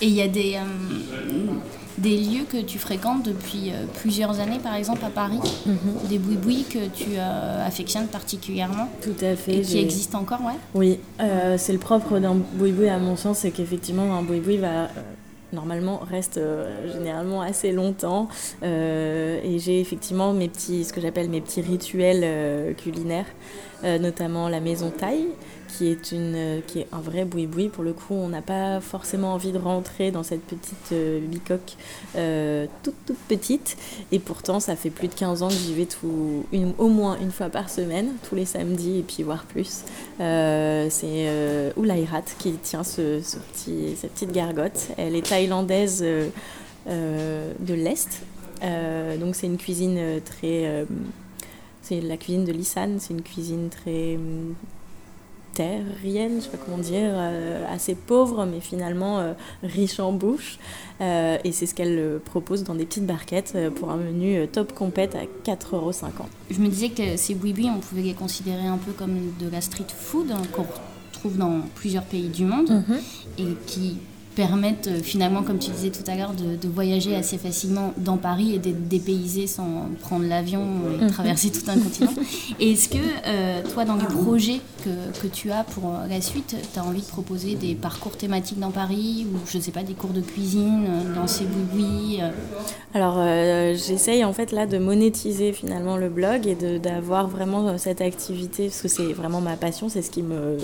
Et 0.00 0.06
il 0.06 0.14
y 0.14 0.22
a 0.22 0.28
des, 0.28 0.54
euh, 0.56 1.54
des 1.98 2.16
lieux 2.16 2.44
que 2.50 2.58
tu 2.58 2.78
fréquentes 2.78 3.24
depuis 3.24 3.70
euh, 3.70 3.84
plusieurs 4.00 4.40
années, 4.40 4.58
par 4.58 4.74
exemple 4.74 5.04
à 5.04 5.10
Paris, 5.10 5.40
mhm. 5.66 5.76
des 6.08 6.18
boui 6.18 6.64
que 6.64 6.86
tu 6.88 7.10
euh, 7.16 7.66
affectionnes 7.66 8.06
particulièrement 8.06 8.88
Tout 9.02 9.24
à 9.24 9.36
fait. 9.36 9.58
Et 9.58 9.62
qui 9.62 9.78
existent 9.78 10.18
encore, 10.20 10.40
ouais 10.42 10.56
Oui, 10.74 10.98
c'est 11.56 11.72
le 11.72 11.78
propre 11.78 12.18
d'un 12.18 12.34
boui 12.34 12.88
à 12.88 12.98
mon 12.98 13.16
sens, 13.16 13.38
c'est 13.38 13.50
qu'effectivement 13.50 14.16
un 14.16 14.22
boui 14.22 14.56
va 14.58 14.88
normalement 15.52 15.98
reste 15.98 16.38
euh, 16.38 16.92
généralement 16.92 17.40
assez 17.40 17.72
longtemps 17.72 18.28
euh, 18.62 19.40
et 19.42 19.58
j'ai 19.58 19.80
effectivement 19.80 20.32
mes 20.32 20.48
petits 20.48 20.84
ce 20.84 20.92
que 20.92 21.00
j'appelle 21.00 21.30
mes 21.30 21.40
petits 21.40 21.62
rituels 21.62 22.22
euh, 22.22 22.74
culinaires 22.74 23.26
notamment 23.82 24.48
la 24.48 24.60
maison 24.60 24.90
taille 24.90 25.28
qui 25.68 25.88
est, 25.88 26.12
une, 26.12 26.34
euh, 26.34 26.60
qui 26.66 26.80
est 26.80 26.88
un 26.92 27.00
vrai 27.00 27.24
boui-boui. 27.24 27.68
Pour 27.68 27.84
le 27.84 27.92
coup, 27.92 28.14
on 28.14 28.28
n'a 28.28 28.42
pas 28.42 28.80
forcément 28.80 29.34
envie 29.34 29.52
de 29.52 29.58
rentrer 29.58 30.10
dans 30.10 30.22
cette 30.22 30.42
petite 30.42 30.92
euh, 30.92 31.20
bicoque 31.20 31.76
euh, 32.16 32.66
toute, 32.82 32.94
toute 33.06 33.18
petite. 33.28 33.76
Et 34.10 34.18
pourtant, 34.18 34.60
ça 34.60 34.76
fait 34.76 34.90
plus 34.90 35.08
de 35.08 35.14
15 35.14 35.42
ans 35.42 35.48
que 35.48 35.54
j'y 35.54 35.74
vais 35.74 35.86
tout, 35.86 36.44
une, 36.52 36.72
au 36.78 36.88
moins 36.88 37.18
une 37.20 37.30
fois 37.30 37.48
par 37.48 37.70
semaine, 37.70 38.08
tous 38.28 38.34
les 38.34 38.44
samedis 38.44 38.98
et 38.98 39.02
puis 39.02 39.22
voire 39.22 39.44
plus. 39.44 39.84
c'est 40.18 40.24
euh, 40.24 41.70
Oulairat 41.76 42.22
qui 42.38 42.52
tient 42.54 42.84
ce, 42.84 43.20
ce, 43.20 43.36
petit, 43.36 43.96
cette 43.96 44.12
petite 44.12 44.32
gargote. 44.32 44.88
Elle 44.96 45.14
est 45.14 45.26
thaïlandaise 45.26 46.02
de 46.86 47.74
l'Est. 47.74 48.22
donc 49.20 49.36
c'est 49.36 49.46
une 49.46 49.58
cuisine 49.58 50.20
très... 50.24 50.86
c'est 51.88 52.00
la 52.00 52.16
cuisine 52.18 52.44
de 52.44 52.52
Lisan, 52.52 52.98
c'est 52.98 53.14
une 53.14 53.22
cuisine 53.22 53.70
très 53.70 54.18
terrienne, 55.54 56.36
je 56.36 56.44
sais 56.44 56.50
pas 56.50 56.58
comment 56.58 56.78
dire, 56.78 57.10
euh, 57.14 57.64
assez 57.74 57.94
pauvre, 57.94 58.44
mais 58.46 58.60
finalement 58.60 59.18
euh, 59.18 59.32
riche 59.62 59.98
en 59.98 60.12
bouche. 60.12 60.58
Euh, 61.00 61.38
et 61.42 61.52
c'est 61.52 61.66
ce 61.66 61.74
qu'elle 61.74 62.20
propose 62.24 62.62
dans 62.62 62.74
des 62.74 62.84
petites 62.84 63.06
barquettes 63.06 63.56
pour 63.76 63.90
un 63.90 63.96
menu 63.96 64.46
top 64.48 64.72
compète 64.72 65.16
à 65.16 65.24
4,50€. 65.50 66.10
Je 66.50 66.60
me 66.60 66.68
disais 66.68 66.90
que 66.90 67.16
ces 67.16 67.34
boui 67.34 67.68
on 67.74 67.78
pouvait 67.80 68.02
les 68.02 68.14
considérer 68.14 68.66
un 68.66 68.78
peu 68.78 68.92
comme 68.92 69.16
de 69.40 69.48
la 69.50 69.60
street 69.60 69.86
food 69.88 70.30
hein, 70.30 70.42
qu'on 70.52 70.66
retrouve 71.12 71.38
dans 71.38 71.62
plusieurs 71.74 72.04
pays 72.04 72.28
du 72.28 72.44
monde 72.44 72.70
mhm. 72.70 72.98
et 73.38 73.54
qui 73.66 73.96
permettent 74.38 74.86
euh, 74.86 75.00
finalement, 75.02 75.42
comme 75.42 75.58
tu 75.58 75.72
disais 75.72 75.90
tout 75.90 76.08
à 76.08 76.14
l'heure, 76.14 76.32
de, 76.32 76.68
voyager 76.68 77.16
assez 77.16 77.38
facilement 77.38 77.92
dans 77.96 78.18
Paris 78.18 78.54
et 78.54 78.58
d'être 78.58 78.86
dépaysé 78.86 79.48
sans 79.48 79.88
prendre 80.00 80.26
l'avion 80.26 80.62
et 81.00 81.04
mhm. 81.04 81.10
traverser 81.10 81.50
tout 81.50 81.68
un 81.68 81.76
continent. 81.76 82.12
Et 82.60 82.72
est-ce 82.72 82.88
que 82.88 82.98
euh, 83.26 83.62
toi, 83.72 83.84
dans 83.84 83.96
les 83.96 84.04
projets 84.04 84.60
que, 84.84 85.20
que, 85.20 85.26
tu 85.26 85.50
as 85.50 85.64
pour 85.64 85.86
euh, 85.86 86.06
la 86.08 86.20
suite, 86.20 86.54
tu 86.72 86.78
as 86.78 86.84
envie 86.84 87.00
de 87.00 87.06
proposer 87.06 87.56
des 87.56 87.74
parcours 87.74 88.16
thématiques 88.16 88.60
dans 88.60 88.70
Paris 88.70 89.26
ou 89.32 89.38
je 89.50 89.58
sais 89.58 89.72
pas, 89.72 89.82
des 89.82 89.94
cours 89.94 90.10
de 90.10 90.20
cuisine 90.20 90.86
dans 91.16 91.26
ces 91.26 91.44
boui 91.44 92.20
Alors 92.94 93.16
j'essaye 93.74 94.24
en 94.24 94.32
fait 94.32 94.52
là 94.52 94.66
de 94.66 94.78
monétiser 94.78 95.52
finalement 95.52 95.96
le 95.96 96.08
blog 96.08 96.46
et 96.46 96.78
d'avoir 96.78 97.26
vraiment 97.26 97.76
cette 97.78 98.00
activité 98.00 98.66
parce 98.66 98.82
que 98.82 98.88
c'est 98.88 99.12
vraiment 99.12 99.40
ma 99.40 99.56
passion, 99.56 99.88
c'est 99.88 100.02
ce 100.02 100.10
qui 100.10 100.22
me 100.22 100.58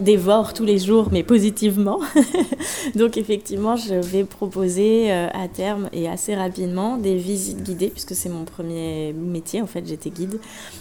dévore 0.00 0.52
tous 0.52 0.64
les 0.64 0.78
jours 0.78 1.08
mais 1.10 1.22
positivement. 1.22 2.00
Donc 2.94 3.16
effectivement, 3.16 3.76
je 3.76 3.94
vais 3.94 4.24
proposer 4.24 5.12
euh, 5.12 5.28
à 5.32 5.48
terme 5.48 5.88
et 5.92 6.08
assez 6.08 6.34
rapidement 6.34 6.96
des 6.96 7.16
visites 7.16 7.62
guidées, 7.62 7.88
puisque 7.88 8.14
c'est 8.14 8.28
mon 8.28 8.44
premier 8.44 9.12
métier, 9.12 9.62
en 9.62 9.66
fait 9.66 9.86
j'étais 9.86 10.10
guide. 10.10 10.38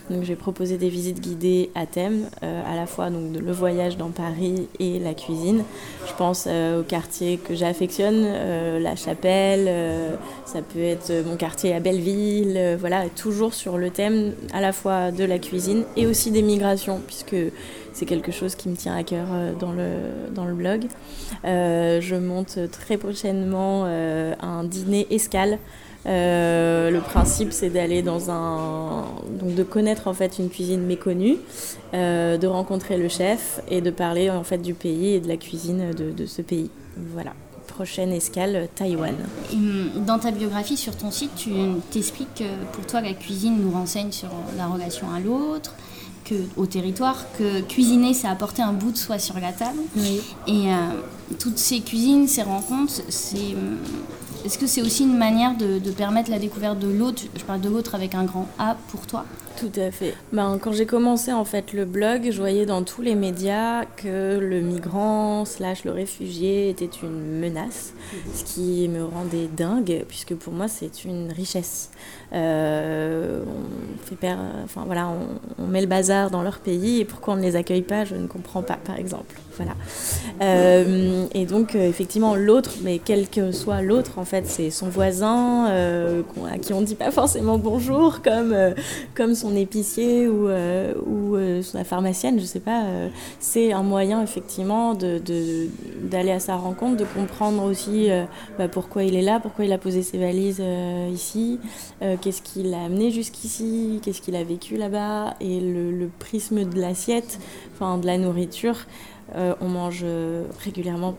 Donc 0.10 0.24
je 0.24 0.28
vais 0.28 0.36
proposer 0.36 0.78
des 0.78 0.90
visites 0.90 1.20
guidées 1.20 1.70
à 1.76 1.86
thème, 1.86 2.30
euh, 2.44 2.62
à 2.66 2.76
la 2.76 2.86
fois 2.86 3.10
donc, 3.10 3.36
le 3.42 3.52
voyage 3.52 3.98
dans 3.98 4.10
Paris 4.10 4.68
et 4.80 5.00
la 5.00 5.14
cuisine. 5.14 5.64
Je 6.08 6.14
pense 6.14 6.48
au 6.48 6.84
quartier 6.84 7.38
que 7.38 7.56
j'affectionne, 7.56 8.24
la 8.82 8.96
chapelle, 8.96 9.70
ça 10.46 10.62
peut 10.62 10.82
être 10.82 11.12
mon 11.26 11.36
quartier 11.36 11.74
à 11.74 11.80
Belleville, 11.80 12.78
voilà, 12.80 13.06
toujours 13.10 13.54
sur 13.54 13.78
le 13.78 13.90
thème 13.90 14.34
à 14.54 14.62
la 14.62 14.72
fois 14.72 15.12
de 15.12 15.24
la 15.24 15.40
cuisine 15.40 15.84
et 15.96 16.08
aussi 16.08 16.32
des 16.32 16.42
migrations, 16.42 17.02
puisque 17.06 17.36
c'est 18.00 18.06
quelque 18.06 18.32
chose 18.32 18.56
qui 18.56 18.70
me 18.70 18.78
tient 18.78 18.96
à 18.96 19.04
cœur 19.04 19.28
euh, 19.32 19.54
dans 20.34 20.46
le, 20.46 20.54
blog. 20.54 20.86
Euh, 21.44 22.00
je 22.00 22.16
monte 22.16 22.58
très 22.72 22.98
prochainement 22.98 23.84
euh, 23.86 24.34
un 24.40 24.64
dîner 24.64 25.06
escale. 25.12 25.60
le 26.06 27.00
principe, 27.00 27.52
c'est 27.52 27.70
d'aller 27.70 28.02
dans 28.02 28.32
un. 28.32 29.06
Donc, 29.38 29.54
de 29.54 29.64
connaître 29.64 30.08
en 30.08 30.14
fait 30.14 30.40
une 30.40 30.50
cuisine 30.50 30.82
méconnue, 30.82 31.38
de 31.94 32.48
rencontrer 32.48 32.98
le 32.98 33.10
chef 33.10 33.60
et 33.68 33.82
de 33.82 33.92
parler 33.92 34.30
en 34.30 34.44
fait 34.44 34.60
du 34.60 34.74
pays 34.74 35.16
et 35.16 35.20
de 35.20 35.28
la 35.28 35.38
cuisine 35.38 35.92
de, 35.92 36.12
de 36.12 36.26
ce 36.26 36.42
pays. 36.42 36.72
Voilà 37.14 37.34
prochaine 37.80 38.12
escale, 38.12 38.68
Taïwan. 38.76 39.16
Hum, 39.54 40.04
dans 40.06 40.20
ta 40.20 40.32
biographie 40.32 40.76
sur 40.76 40.98
ton 40.98 41.12
site, 41.12 41.32
tu 41.38 41.52
t'expliques 41.92 42.34
que 42.36 42.66
pour 42.74 42.86
toi 42.86 43.00
la 43.00 43.14
cuisine 43.14 43.58
nous 43.62 43.72
renseigne 43.72 44.12
sur 44.12 44.28
la 44.58 44.68
relation 44.68 45.08
à 45.16 45.22
l'autre, 45.22 45.76
au 46.58 46.66
territoire, 46.66 47.26
que 47.38 47.62
cuisiner, 47.62 48.14
c'est 48.14 48.28
apporter 48.28 48.62
un 48.62 48.74
bout 48.74 48.92
de 48.92 48.98
soi 48.98 49.20
sur 49.20 49.40
la 49.40 49.52
table. 49.52 49.80
Et 50.48 50.72
euh, 50.72 50.76
toutes 51.40 51.58
ces 51.58 51.82
cuisines, 51.82 52.28
ces 52.28 52.44
rencontres, 52.44 53.02
c'est 53.10 53.38
euh, 53.38 53.76
est-ce 54.46 54.58
que 54.58 54.68
c'est 54.68 54.82
aussi 54.82 55.04
une 55.04 55.18
manière 55.18 55.56
de, 55.58 55.80
permettre 55.92 56.30
la 56.32 56.40
découverte 56.40 56.80
de 56.80 56.88
l'autre? 56.88 57.24
Je 57.36 57.44
parle 57.44 57.62
de 57.62 57.70
l'autre 57.70 57.96
avec 57.96 58.16
un 58.16 58.24
grand 58.24 58.48
A 58.58 58.78
pour 58.90 59.06
toi. 59.06 59.26
Tout 59.60 59.72
à 59.78 59.92
fait. 59.92 60.14
Ben, 60.32 60.58
quand 60.58 60.72
j'ai 60.72 60.86
commencé 60.86 61.34
en 61.34 61.44
fait 61.44 61.74
le 61.74 61.84
blog, 61.84 62.30
je 62.32 62.40
voyais 62.40 62.66
dans 62.66 62.84
tous 62.84 63.02
les 63.02 63.16
médias 63.16 63.84
que 63.84 64.38
le 64.40 64.62
migrant 64.62 65.44
slash 65.44 65.84
le 65.84 65.92
réfugié 65.92 66.70
était 66.70 66.90
une 67.04 67.40
menace, 67.40 67.94
ce 68.34 68.46
qui 68.46 68.88
me 68.88 69.04
rendait 69.04 69.48
dingue 69.48 70.06
puisque 70.08 70.34
pour 70.36 70.54
moi 70.54 70.70
c'est 70.70 71.04
une 71.04 71.34
richesse. 71.34 71.90
Euh, 72.32 73.44
on, 73.46 74.06
fait 74.06 74.34
enfin, 74.64 74.84
voilà, 74.86 75.12
on, 75.58 75.68
met 75.68 75.82
le 75.82 75.88
bazar 75.88 76.32
dans 76.32 76.42
leur 76.42 76.60
pays 76.60 77.02
et 77.02 77.06
pourquoi 77.06 77.34
on 77.34 77.38
ne 77.38 77.42
les 77.42 77.58
accueille 77.58 77.82
pas, 77.82 78.06
je 78.06 78.16
ne 78.16 78.28
comprends 78.28 78.62
pas 78.62 78.78
par 78.78 78.98
exemple. 78.98 79.36
Euh, 80.42 81.26
et 81.34 81.46
donc 81.46 81.76
euh, 81.76 81.90
effectivement 81.90 82.36
l'autre, 82.36 82.76
mais 82.82 83.00
quel 83.04 83.28
que 83.28 83.52
soit 83.52 83.82
l'autre, 83.82 84.18
en 84.18 84.26
fait 84.26 84.46
c'est 84.48 84.70
son 84.70 84.88
voisin 84.88 85.66
à 85.66 86.58
qui 86.58 86.74
on 86.74 86.82
ne 86.82 86.86
dit 86.86 86.96
pas 86.96 87.12
forcément 87.12 87.58
bonjour, 87.58 88.22
comme, 88.22 88.56
comme 89.16 89.36
son 89.36 89.56
épicier 89.56 90.28
ou, 90.28 90.50
ou 90.50 91.38
la 91.74 91.84
pharmacienne, 91.84 92.40
je 92.40 92.46
sais 92.46 92.60
pas. 92.60 92.84
c'est 93.40 93.74
un 93.74 93.84
moyen 93.84 94.24
effectivement 94.24 94.94
d'aller 94.94 95.20
de, 95.22 96.30
à 96.30 96.40
sa 96.40 96.56
rencontre, 96.56 96.98
de 96.98 97.06
comprendre 97.06 97.64
aussi 97.64 98.08
bah, 98.58 98.68
pourquoi 98.68 99.04
il 99.04 99.16
est 99.16 99.22
là, 99.22 99.40
pourquoi 99.40 99.66
il 99.66 99.74
a 99.74 99.78
posé 99.78 100.04
ses 100.04 100.18
valises 100.18 100.62
ici 101.14 101.60
qu'est-ce 102.22 102.42
qui 102.42 102.64
l'a 102.64 102.84
amené 102.84 103.12
jusqu'ici, 103.12 104.00
qu'est-ce 104.04 104.22
qu'il 104.22 104.36
a 104.36 104.44
vécu 104.44 104.78
là-bas, 104.78 105.36
et 105.42 105.60
le, 105.60 106.10
prisme 106.20 106.66
de 106.66 106.80
l'assiette, 106.80 107.40
enfin 107.74 107.98
de 107.98 108.06
la 108.06 108.18
nourriture, 108.18 108.76
euh, 108.76 109.19
on 109.36 109.68
mange 109.68 110.06
régulièrement 110.64 111.16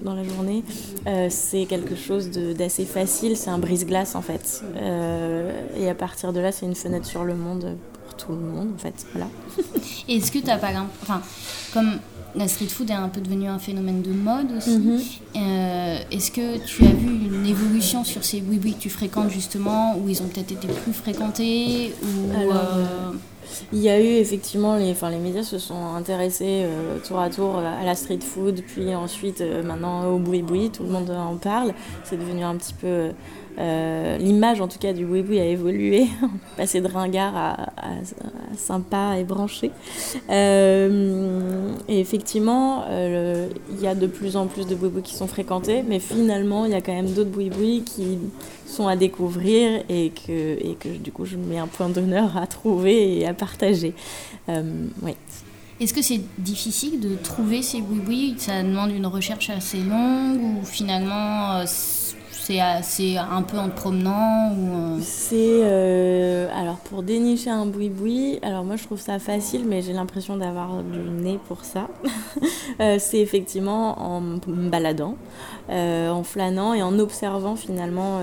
dans 0.00 0.14
la 0.14 0.24
journée, 0.24 0.64
euh, 1.06 1.28
c'est 1.30 1.66
quelque 1.66 1.94
chose 1.94 2.30
d'assez 2.30 2.84
facile, 2.84 3.36
c'est 3.36 3.50
un 3.50 3.58
brise-glace 3.58 4.14
en 4.14 4.22
fait. 4.22 4.62
Euh, 4.76 5.66
et 5.76 5.88
à 5.88 5.94
partir 5.94 6.32
de 6.32 6.40
là, 6.40 6.52
c'est 6.52 6.66
une 6.66 6.74
fenêtre 6.74 7.06
sur 7.06 7.24
le 7.24 7.34
monde 7.34 7.76
pour 8.04 8.16
tout 8.16 8.32
le 8.32 8.38
monde 8.38 8.70
en 8.74 8.78
fait. 8.78 9.06
Voilà. 9.12 9.28
Est-ce 10.08 10.32
que 10.32 10.38
tu 10.38 10.50
as 10.50 10.58
pas... 10.58 10.70
Enfin, 11.02 11.20
comme 11.72 11.98
la 12.34 12.46
street 12.46 12.66
food 12.66 12.90
est 12.90 12.94
un 12.94 13.08
peu 13.08 13.20
devenu 13.20 13.48
un 13.48 13.58
phénomène 13.58 14.02
de 14.02 14.12
mode 14.12 14.52
aussi. 14.56 14.78
Mhm. 14.78 15.00
Euh, 15.36 15.98
est-ce 16.10 16.30
que 16.30 16.58
tu 16.58 16.84
as 16.84 16.92
vu 16.92 17.08
une 17.08 17.46
évolution 17.46 18.04
sur 18.04 18.24
ces 18.24 18.42
oui 18.42 18.74
que 18.74 18.80
tu 18.80 18.90
fréquentes 18.90 19.30
justement, 19.30 19.96
où 19.96 20.08
ils 20.08 20.22
ont 20.22 20.26
peut-être 20.26 20.52
été 20.52 20.68
plus 20.68 20.92
fréquentés 20.92 21.94
ou, 22.02 22.32
euh, 22.32 23.12
Il 23.72 23.80
y 23.80 23.88
a 23.88 24.00
eu 24.00 24.16
effectivement, 24.16 24.76
les, 24.76 24.90
enfin, 24.90 25.10
les 25.10 25.18
médias 25.18 25.42
se 25.42 25.58
sont 25.58 25.94
intéressés 25.96 26.64
euh, 26.64 26.98
tour 27.06 27.18
à 27.18 27.30
tour 27.30 27.58
à 27.58 27.84
la 27.84 27.94
street 27.94 28.20
food, 28.20 28.62
puis 28.66 28.94
ensuite 28.94 29.42
maintenant 29.64 30.06
au 30.06 30.18
boui-boui, 30.18 30.70
tout 30.70 30.82
le 30.82 30.90
monde 30.90 31.10
en 31.10 31.36
parle. 31.36 31.72
C'est 32.04 32.18
devenu 32.18 32.44
un 32.44 32.56
petit 32.56 32.74
peu 32.74 33.10
euh, 33.58 34.18
l'image 34.18 34.60
en 34.60 34.68
tout 34.68 34.78
cas 34.78 34.92
du 34.92 35.04
boui 35.04 35.40
a 35.40 35.44
évolué, 35.44 36.06
passé 36.56 36.80
de 36.80 36.86
ringard 36.86 37.36
à, 37.36 37.56
sympa 38.56 39.18
et 39.18 39.24
branché. 39.24 39.72
Euh, 40.30 41.72
et 41.88 41.98
effectivement, 41.98 42.84
euh, 42.88 43.48
il 43.70 43.80
y 43.80 43.88
a 43.88 43.96
de 43.96 44.06
plus 44.06 44.36
en 44.36 44.46
plus 44.46 44.66
de 44.66 44.76
boui 44.76 45.02
qui 45.02 45.14
sont 45.14 45.26
fréquentés, 45.26 45.82
mais 45.86 45.98
finalement, 45.98 46.66
il 46.66 46.72
y 46.72 46.74
a 46.74 46.80
quand 46.80 46.92
même 46.92 47.10
d'autres 47.10 47.30
boui 47.30 47.82
qui 47.82 48.18
sont 48.66 48.86
à 48.86 48.94
découvrir 48.94 49.82
et 49.88 50.10
que, 50.10 50.32
et 50.32 50.76
que 50.78 50.88
du 50.88 51.10
coup, 51.10 51.24
je 51.24 51.36
mets 51.36 51.58
un 51.58 51.66
point 51.66 51.88
d'honneur 51.88 52.36
à 52.36 52.46
trouver 52.46 53.18
et 53.18 53.26
à 53.26 53.34
partager. 53.38 53.94
oui. 54.48 55.14
Est-ce 55.80 55.94
que 55.94 56.02
c'est 56.02 56.20
difficile 56.38 56.98
de 56.98 57.14
trouver 57.14 57.62
ces 57.62 57.80
boui 57.80 58.34
Ça 58.38 58.64
demande 58.64 58.90
une 58.90 59.06
recherche 59.06 59.48
assez 59.48 59.78
longue 59.78 60.40
ou 60.42 60.64
finalement 60.64 61.64
c'est 62.82 63.16
un 63.18 63.42
peu 63.42 63.58
en 63.58 63.68
te 63.68 63.76
promenant 63.76 64.52
ou... 64.52 64.96
Euh? 64.96 64.98
C'est... 65.02 65.36
Euh, 65.36 66.48
alors, 66.54 66.76
pour 66.76 67.02
dénicher 67.02 67.50
un 67.50 67.66
boui-boui, 67.66 68.38
alors 68.42 68.64
moi 68.64 68.76
je 68.76 68.84
trouve 68.84 69.00
ça 69.00 69.18
facile, 69.18 69.64
mais 69.66 69.82
j'ai 69.82 69.92
l'impression 69.92 70.36
d'avoir 70.36 70.82
du 70.82 70.98
nez 70.98 71.38
pour 71.48 71.64
ça. 71.64 71.88
Euh, 72.80 72.96
c'est 73.00 73.18
effectivement 73.18 73.98
en 73.98 74.20
me 74.20 74.68
baladant, 74.68 75.16
en 75.68 76.22
flânant 76.22 76.74
et 76.74 76.82
en 76.82 76.96
observant 76.98 77.56
finalement 77.56 78.20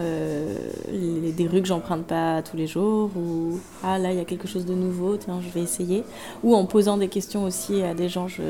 les, 0.94 1.34
des 1.34 1.48
rues 1.48 1.62
que 1.62 1.67
j'emprunte 1.67 2.05
pas 2.05 2.41
tous 2.41 2.55
les 2.55 2.67
jours, 2.67 3.10
ou 3.17 3.60
ah 3.84 3.98
là 3.98 4.13
il 4.13 4.17
y 4.17 4.22
a 4.22 4.24
quelque 4.24 4.48
chose 4.48 4.65
de 4.65 4.74
nouveau, 4.74 5.17
tiens 5.17 5.41
je 5.46 5.50
vais 5.50 5.62
essayer, 5.62 6.03
ou 6.44 6.55
en 6.55 6.65
posant 6.65 6.96
des 6.98 7.10
questions 7.10 7.44
aussi 7.44 7.82
à 7.82 7.94
des 7.94 8.08
gens. 8.08 8.27
J'ai 8.29 8.44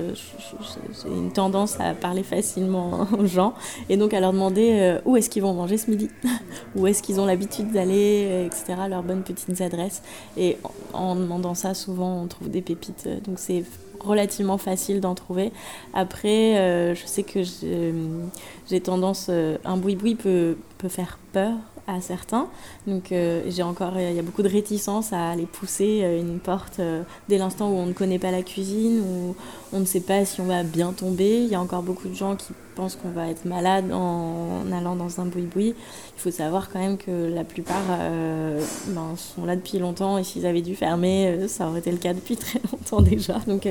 une 1.08 1.32
tendance 1.32 1.79
à 1.79 1.94
parler 1.96 2.24
facilement 2.24 3.08
aux 3.17 3.25
gens, 3.25 3.55
et 3.89 3.98
donc 3.98 4.13
à 4.13 4.20
leur 4.20 4.34
demander 4.34 4.98
où 5.05 5.17
est-ce 5.17 5.29
qu'ils 5.29 5.41
vont 5.41 5.53
manger? 5.53 5.64
Ce 5.67 5.89
midi 5.89 6.10
Où 6.75 6.88
est-ce 6.88 7.01
qu'ils 7.01 7.19
ont 7.19 7.25
l'habitude 7.25 7.72
d'aller, 7.72 8.45
etc. 8.45 8.75
Leurs 8.89 9.03
bonnes 9.03 9.24
petites 9.24 9.62
adresses. 9.62 10.01
Et 10.38 10.57
en, 10.93 11.15
demandant 11.15 11.55
ça, 11.55 11.74
souvent, 11.74 12.22
on 12.22 12.27
trouve 12.27 12.50
des 12.50 12.62
pépites. 12.62 13.07
Donc 13.25 13.39
c'est 13.39 13.63
relativement 14.00 14.57
facile 14.57 15.01
d'en 15.01 15.15
trouver. 15.15 15.51
Après, 15.93 16.57
euh, 16.57 16.95
je 16.95 17.05
sais 17.05 17.24
que 17.24 17.41
j'ai 17.43 18.81
tendance... 18.81 19.27
Euh, 19.29 19.57
un 19.65 19.77
boui-boui 19.77 20.15
peut, 20.15 20.57
peut 20.77 20.89
faire 20.89 21.17
peur 21.34 21.53
à 21.88 22.01
certains. 22.01 22.48
Donc 22.88 23.12
euh, 23.12 23.44
j'ai 23.48 23.63
encore, 23.63 24.00
il 24.00 24.13
y 24.13 24.20
a 24.20 24.22
beaucoup 24.22 24.44
de 24.44 24.50
réticence 24.50 25.13
à 25.13 25.32
aller 25.32 25.46
pousser 25.46 26.01
euh, 26.04 26.20
une 26.20 26.39
porte 26.39 26.80
euh, 26.80 27.04
dès 27.30 27.38
l'instant 27.38 27.70
où 27.70 27.75
on 27.75 27.86
ne 27.86 27.94
connaît 27.94 28.20
pas 28.20 28.32
la 28.32 28.42
cuisine, 28.42 29.01
où 29.01 29.36
on 29.74 29.80
ne 29.80 29.86
sait 29.86 30.00
pas 30.00 30.25
si 30.25 30.42
on 30.42 30.46
va 30.46 30.63
bien 30.63 30.94
tomber. 30.94 31.44
Il 31.44 31.48
y 31.48 31.56
a 31.56 31.62
encore 31.62 31.84
beaucoup 31.84 32.08
de 32.08 32.15
gens 32.15 32.36
qui 32.36 32.54
pensent 32.75 32.96
qu'on 32.96 33.10
va 33.10 33.30
être 33.30 33.46
malade 33.46 33.92
en, 33.94 34.72
allant 34.72 34.96
dans 34.96 35.22
un 35.22 35.25
boui-boui. 35.25 35.70
Il 35.70 36.22
faut 36.22 36.32
savoir 36.32 36.70
quand 36.70 36.80
même 36.80 36.98
que 36.98 37.34
la 37.34 37.44
plupart 37.44 37.84
ben, 37.88 39.15
sont 39.15 39.46
là 39.46 39.56
depuis 39.56 39.80
longtemps 39.80 40.18
et 40.18 40.25
s'ils 40.25 40.46
avaient 40.46 40.62
dû 40.62 40.75
fermer, 40.75 41.48
ça 41.48 41.70
aurait 41.70 41.80
été 41.80 41.92
le 41.92 41.98
cas 41.98 42.13
depuis 42.13 42.36
très 42.36 42.60
longtemps 42.72 43.01
déjà. 43.01 43.39
Donc 43.48 43.65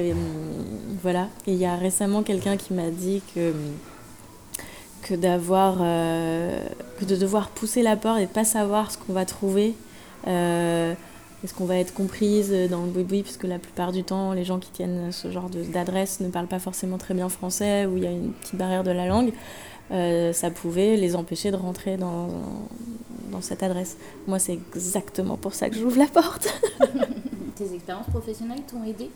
voilà. 1.02 1.28
Et 1.46 1.52
il 1.52 1.58
y 1.58 1.66
a 1.66 1.76
récemment 1.76 2.22
quelqu'un 2.22 2.56
qui 2.56 2.72
m'a 2.72 2.90
dit 2.90 3.20
que 3.34 3.52
que 5.04 5.14
d'avoir 5.14 5.76
euh, 5.80 6.66
que 6.98 7.04
de 7.04 7.14
devoir 7.14 7.50
pousser 7.50 7.82
la 7.82 7.96
porte 7.96 8.18
et 8.20 8.26
de 8.26 8.30
pas 8.30 8.44
savoir 8.44 8.90
ce 8.90 8.98
qu'on 8.98 9.12
va 9.12 9.24
trouver 9.24 9.74
euh, 10.26 10.94
est-ce 11.44 11.52
qu'on 11.52 11.66
va 11.66 11.76
être 11.76 11.92
comprise 11.92 12.50
dans 12.70 12.84
le 12.84 12.90
boui-boui 12.90 13.22
parce 13.22 13.36
que 13.36 13.46
la 13.46 13.58
plupart 13.58 13.92
du 13.92 14.02
temps 14.02 14.32
les 14.32 14.44
gens 14.44 14.58
qui 14.58 14.70
tiennent 14.70 15.12
ce 15.12 15.30
genre 15.30 15.50
d'adresse 15.72 16.20
ne 16.20 16.28
parlent 16.28 16.46
pas 16.46 16.58
forcément 16.58 16.98
très 16.98 17.14
bien 17.14 17.28
français 17.28 17.86
ou 17.86 17.98
il 17.98 18.04
y 18.04 18.06
a 18.06 18.10
une 18.10 18.32
petite 18.32 18.56
barrière 18.56 18.82
de 18.82 18.90
la 18.90 19.06
langue 19.06 19.32
euh, 19.90 20.32
ça 20.32 20.50
pouvait 20.50 20.96
les 20.96 21.14
empêcher 21.14 21.50
de 21.50 21.56
rentrer 21.56 21.96
dans, 21.96 22.28
dans 23.30 23.42
cette 23.42 23.62
adresse. 23.62 23.96
Moi 24.26 24.38
c'est 24.38 24.54
exactement 24.54 25.36
pour 25.36 25.54
ça 25.54 25.68
que 25.68 25.76
j'ouvre 25.76 25.98
la 25.98 26.06
porte. 26.06 26.48
Tes 27.54 27.74
expériences 27.74 28.06
professionnelles 28.06 28.62
t'ont 28.66 28.82
aidé? 28.84 29.10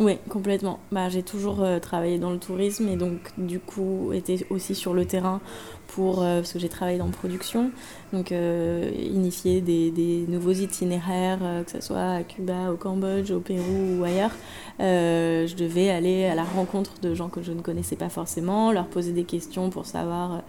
Oui, 0.00 0.18
complètement. 0.28 0.80
Bah, 0.90 1.08
j'ai 1.08 1.22
toujours 1.22 1.62
euh, 1.62 1.78
travaillé 1.78 2.18
dans 2.18 2.30
le 2.30 2.38
tourisme 2.38 2.88
et 2.88 2.96
donc 2.96 3.32
du 3.38 3.60
coup 3.60 4.12
été 4.12 4.44
aussi 4.50 4.74
sur 4.74 4.92
le 4.92 5.04
terrain 5.04 5.40
pour, 5.86 6.22
euh, 6.22 6.40
parce 6.40 6.52
que 6.52 6.58
j'ai 6.58 6.68
travaillé 6.68 6.98
dans 6.98 7.08
production, 7.08 7.70
donc 8.12 8.32
euh, 8.32 8.90
initier 8.98 9.60
des, 9.60 10.26
nouveaux 10.28 10.52
itinéraires, 10.52 11.38
que 11.64 11.70
ce 11.70 11.80
soit 11.80 12.10
à 12.10 12.22
Cuba, 12.24 12.72
au 12.72 12.76
Cambodge, 12.76 13.30
au 13.30 13.40
Pérou 13.40 14.00
ou 14.00 14.04
ailleurs. 14.04 14.32
je 14.80 15.54
devais 15.54 15.90
aller 15.90 16.24
à 16.24 16.34
la 16.34 16.44
rencontre 16.44 17.00
de 17.00 17.14
gens 17.14 17.28
que 17.28 17.42
je 17.42 17.52
ne 17.52 17.60
connaissais 17.60 17.96
pas 17.96 18.08
forcément, 18.08 18.72
leur 18.72 18.86
poser 18.86 19.12
des 19.12 19.24
questions 19.24 19.70
pour 19.70 19.86
savoir 19.86 20.42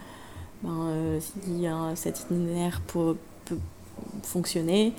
ben, 0.63 1.20
si 1.20 1.68
cet 1.96 2.22
itinéraire 2.22 2.82
peut 2.82 3.16
fonctionner 4.24 4.94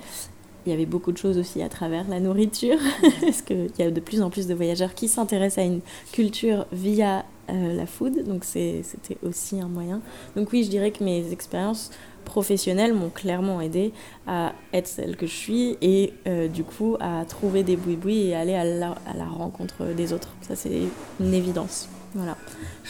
il 0.69 0.71
y 0.71 0.75
avait 0.75 0.85
beaucoup 0.85 1.11
de 1.11 1.17
choses 1.17 1.37
aussi 1.39 1.61
à 1.63 1.69
travers 1.69 2.07
la 2.07 2.19
nourriture, 2.19 2.77
parce 3.21 3.41
qu'il 3.41 3.71
y 3.79 3.81
a 3.81 3.89
de 3.89 3.99
plus 3.99 4.21
en 4.21 4.29
plus 4.29 4.45
de 4.45 4.53
voyageurs 4.53 4.93
qui 4.93 5.07
s'intéressent 5.07 5.63
à 5.63 5.67
une 5.67 5.81
culture 6.11 6.67
via 6.71 7.25
euh, 7.49 7.75
la 7.75 7.87
food, 7.87 8.23
donc 8.27 8.43
c'était 8.43 9.17
aussi 9.23 9.59
un 9.59 9.67
moyen. 9.67 10.01
Donc 10.35 10.51
oui, 10.53 10.63
je 10.63 10.69
dirais 10.69 10.91
que 10.91 11.03
mes 11.03 11.31
expériences 11.31 11.89
professionnelles 12.25 12.93
m'ont 12.93 13.09
clairement 13.09 13.59
aidé 13.59 13.91
à 14.27 14.53
être 14.71 14.87
celle 14.87 15.17
que 15.17 15.25
je 15.25 15.33
suis 15.33 15.77
et 15.81 16.13
euh, 16.27 16.47
du 16.47 16.63
coup 16.63 16.95
à 16.99 17.25
trouver 17.25 17.63
des 17.63 17.75
boui-boui 17.75 18.27
et 18.27 18.35
aller 18.35 18.53
à 18.53 18.63
la, 18.63 18.91
à 19.07 19.17
la, 19.17 19.25
rencontre 19.25 19.85
des 19.97 20.13
autres. 20.13 20.29
Ça 20.41 20.55
c'est 20.55 20.83
une 21.19 21.33
évidence. 21.33 21.89
Voilà. 22.13 22.37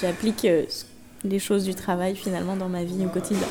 J'applique 0.02 0.44
euh, 0.44 0.66
les 1.24 1.40
choses 1.40 1.64
du 1.64 1.74
travail 1.74 2.16
finalement 2.16 2.58
dans 2.58 2.70
ma 2.70 2.84
vie 2.84 3.06
au 3.06 3.10
quotidien. 3.10 3.48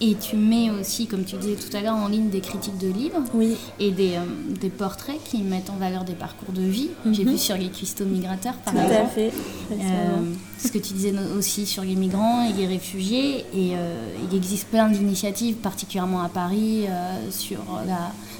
Et 0.00 0.16
tu 0.16 0.36
mets 0.36 0.70
aussi, 0.70 1.06
comme 1.06 1.24
tu 1.24 1.36
disais 1.36 1.54
tout 1.54 1.74
à 1.76 1.80
l'heure, 1.80 1.94
en 1.94 2.08
ligne 2.08 2.28
des 2.28 2.40
critiques 2.40 2.78
de 2.78 2.88
livres 2.88 3.22
oui. 3.32 3.56
et 3.78 3.90
des, 3.90 4.14
euh, 4.14 4.24
des, 4.60 4.68
portraits 4.68 5.18
qui 5.24 5.42
mettent 5.42 5.70
en 5.70 5.76
valeur 5.76 6.04
des 6.04 6.14
parcours 6.14 6.52
de 6.52 6.62
vie. 6.62 6.90
J'ai 7.12 7.24
mhm. 7.24 7.30
vu 7.30 7.38
sur 7.38 7.56
les 7.56 7.68
cuistots 7.68 8.04
migrateurs, 8.04 8.54
par 8.64 8.74
tout 8.74 8.80
exemple. 8.80 9.00
Tout 9.00 9.06
à 9.06 9.14
fait. 9.14 9.32
Euh, 9.72 10.32
ce 10.58 10.68
que 10.68 10.78
tu 10.78 10.94
disais 10.94 11.14
aussi 11.36 11.66
sur 11.66 11.84
les 11.84 11.94
migrants 11.94 12.44
et 12.48 12.52
les 12.52 12.66
réfugiés. 12.66 13.44
Et 13.54 13.76
euh, 13.76 14.08
il 14.28 14.36
existe 14.36 14.68
plein 14.68 14.88
d'initiatives, 14.88 15.56
particulièrement 15.56 16.22
à 16.22 16.28
Paris, 16.28 16.86
sur 17.30 17.60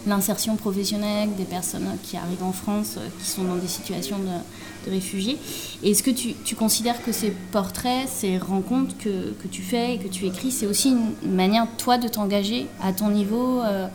l'insertion 0.07 0.57
professionnelle 0.57 1.31
des 1.37 1.45
personnes 1.45 1.87
qui 2.03 2.17
arrivent 2.17 2.43
en 2.43 2.53
France, 2.53 2.99
qui 3.21 3.31
sont 3.31 3.45
dans 3.45 3.57
des 3.57 3.69
situations 3.69 4.19
de 4.19 4.25
de 4.85 4.91
réfugiés. 4.91 5.39
Est-ce 5.83 6.03
que 6.03 6.11
tu, 6.11 6.55
considères 6.55 7.03
que 7.03 7.13
ces 7.13 7.31
portraits, 7.53 8.09
ces 8.09 8.39
rencontres 8.39 8.97
que, 8.99 9.33
que, 9.33 9.49
tu 9.49 9.63
fais 9.63 9.95
et 9.95 9.99
que 9.99 10.09
tu 10.09 10.27
écris, 10.27 10.51
c'est 10.51 10.67
aussi 10.67 10.91
une 10.91 11.35
manière, 11.35 11.67
toi, 11.77 11.99
de 11.99 12.09
t'engager 12.09 12.67
à 12.83 12.93
ton 12.93 13.11
niveau 13.11 13.61
euh, 13.63 13.89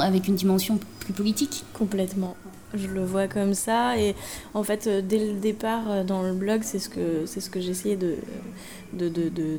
avec 0.00 0.28
une 0.28 0.34
dimension 0.34 0.78
plus 1.00 1.12
politique? 1.12 1.64
Complètement. 1.72 2.36
Je 2.74 2.86
le 2.86 3.04
vois 3.04 3.26
comme 3.26 3.54
ça 3.54 3.98
et 3.98 4.14
en 4.54 4.62
fait 4.62 4.86
euh, 4.86 5.02
dès 5.02 5.18
le 5.18 5.40
départ 5.40 5.90
euh, 5.90 6.04
dans 6.04 6.22
le 6.22 6.32
blog 6.32 6.60
c'est 6.62 6.78
ce 6.78 6.88
que 6.88 7.26
c'est 7.26 7.40
ce 7.40 7.50
que 7.50 7.60
j'essayais 7.60 7.96
de 7.96 8.14
de, 8.92 9.08
de, 9.08 9.28
de, 9.28 9.58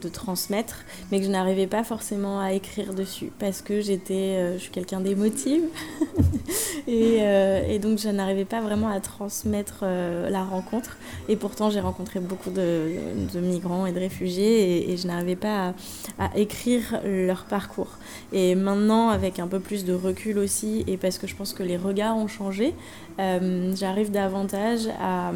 de, 0.00 0.08
transmettre 0.08 0.86
mais 1.12 1.18
que 1.20 1.26
je 1.26 1.30
n'arrivais 1.30 1.66
pas 1.66 1.84
forcément 1.84 2.40
à 2.40 2.54
écrire 2.54 2.94
dessus 2.94 3.30
parce 3.38 3.60
que 3.60 3.82
j'étais 3.82 4.54
je 4.54 4.62
suis 4.62 4.70
quelqu'un 4.70 5.00
d'émotive 5.00 5.64
et, 6.86 7.18
euh, 7.20 7.62
et, 7.68 7.78
donc 7.78 7.98
je 7.98 8.08
n'arrivais 8.08 8.44
pas 8.44 8.60
vraiment 8.60 8.88
à 8.88 9.00
transmettre 9.00 9.80
euh, 9.82 10.28
la 10.30 10.44
rencontre. 10.44 10.96
Et 11.28 11.36
pourtant 11.36 11.70
j'ai 11.70 11.80
rencontré 11.80 12.20
beaucoup 12.20 12.50
de, 12.50 12.90
migrants 13.34 13.86
et 13.86 13.92
de 13.92 13.98
réfugiés 13.98 14.90
et, 14.90 14.96
je 14.96 15.06
n'arrivais 15.06 15.36
pas 15.36 15.74
à, 16.18 16.36
écrire 16.36 17.00
leur 17.04 17.44
parcours. 17.44 17.98
Et 18.32 18.54
maintenant 18.54 19.08
avec 19.08 19.38
un 19.38 19.46
peu 19.46 19.60
plus 19.60 19.84
de 19.84 19.92
recul 19.92 20.38
aussi 20.38 20.84
et 20.86 20.96
parce 20.96 21.18
que 21.18 21.26
je 21.26 21.34
pense 21.34 21.52
que 21.52 21.62
les 21.62 21.76
regards 21.76 22.16
ont 22.16 22.28
changé, 22.28 22.74
euh, 23.18 23.74
j'arrive 23.74 24.10
davantage 24.10 24.88
à, 25.00 25.32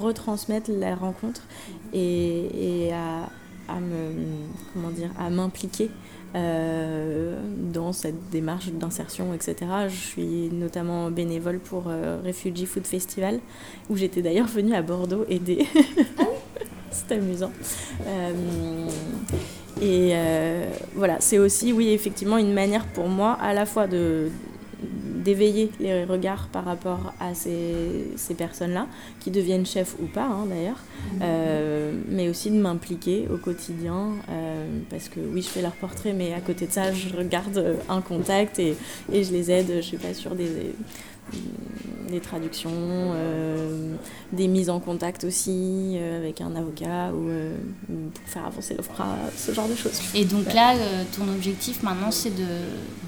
retransmettre 0.00 0.70
la 0.70 0.94
rencontre 0.94 1.42
et, 1.92 2.90
à 2.92 3.80
me 3.80 4.12
comment 4.72 4.90
dire 4.90 5.10
à 5.18 5.28
m'impliquer 5.30 5.90
euh, 6.36 7.40
dans 7.72 7.94
cette 7.94 8.28
démarche 8.30 8.68
d'insertion, 8.68 9.32
etc. 9.32 9.56
Je 9.88 9.94
suis 9.94 10.50
notamment 10.52 11.10
bénévole 11.10 11.58
pour 11.58 11.84
euh, 11.88 12.20
Refugee 12.24 12.66
Food 12.66 12.86
Festival, 12.86 13.40
où 13.88 13.96
j'étais 13.96 14.20
d'ailleurs 14.20 14.46
venue 14.46 14.74
à 14.74 14.82
Bordeaux 14.82 15.24
aider. 15.30 15.66
Ah 16.18 16.24
c'est 16.90 17.12
amusant. 17.12 17.52
Euh, 18.06 18.88
et 19.80 20.14
voilà, 20.94 21.16
c'est 21.20 21.38
aussi, 21.38 21.72
oui, 21.72 21.88
effectivement, 21.88 22.38
une 22.38 22.52
manière 22.52 22.86
pour 22.86 23.08
moi 23.08 23.32
à 23.40 23.54
la 23.54 23.64
fois 23.64 23.86
de 23.86 24.30
d'éveiller 25.26 25.70
les 25.80 26.04
regards 26.04 26.46
par 26.52 26.64
rapport 26.64 27.12
à 27.18 27.34
ces, 27.34 28.12
ces 28.14 28.34
personnes-là, 28.34 28.86
qui 29.18 29.32
deviennent 29.32 29.66
chefs 29.66 29.96
ou 30.00 30.06
pas 30.06 30.24
hein, 30.24 30.46
d'ailleurs, 30.48 30.78
mhm. 31.14 31.20
euh, 31.22 31.92
mais 32.08 32.28
aussi 32.28 32.50
de 32.50 32.56
m'impliquer 32.56 33.26
au 33.34 33.36
quotidien, 33.36 34.12
euh, 34.30 34.66
parce 34.88 35.08
que 35.08 35.18
oui, 35.18 35.42
je 35.42 35.48
fais 35.48 35.62
leur 35.62 35.72
portrait, 35.72 36.12
mais 36.12 36.32
à 36.32 36.40
côté 36.40 36.66
de 36.66 36.72
ça, 36.72 36.92
je 36.92 37.08
regarde 37.14 37.76
un 37.88 38.00
contact 38.00 38.60
et, 38.60 38.76
et 39.12 39.24
je 39.24 39.32
les 39.32 39.50
aide, 39.50 39.72
je 39.76 39.80
suis 39.80 39.96
pas 39.96 40.14
sûre 40.14 40.36
des 40.36 40.48
des 42.08 42.20
traductions, 42.20 42.70
euh, 42.72 43.94
des 44.32 44.48
mises 44.48 44.70
en 44.70 44.80
contact 44.80 45.24
aussi 45.24 45.94
euh, 45.96 46.18
avec 46.18 46.40
un 46.40 46.54
avocat 46.54 47.12
ou 47.12 47.28
euh, 47.28 47.56
pour 48.14 48.28
faire 48.28 48.46
avancer 48.46 48.74
l'offre, 48.74 48.92
ce 49.36 49.52
genre 49.52 49.68
de 49.68 49.74
choses. 49.74 50.00
Et 50.14 50.24
donc 50.24 50.52
là, 50.54 50.74
ton 51.16 51.28
objectif 51.28 51.82
maintenant, 51.82 52.10
c'est 52.10 52.34
de, 52.34 52.44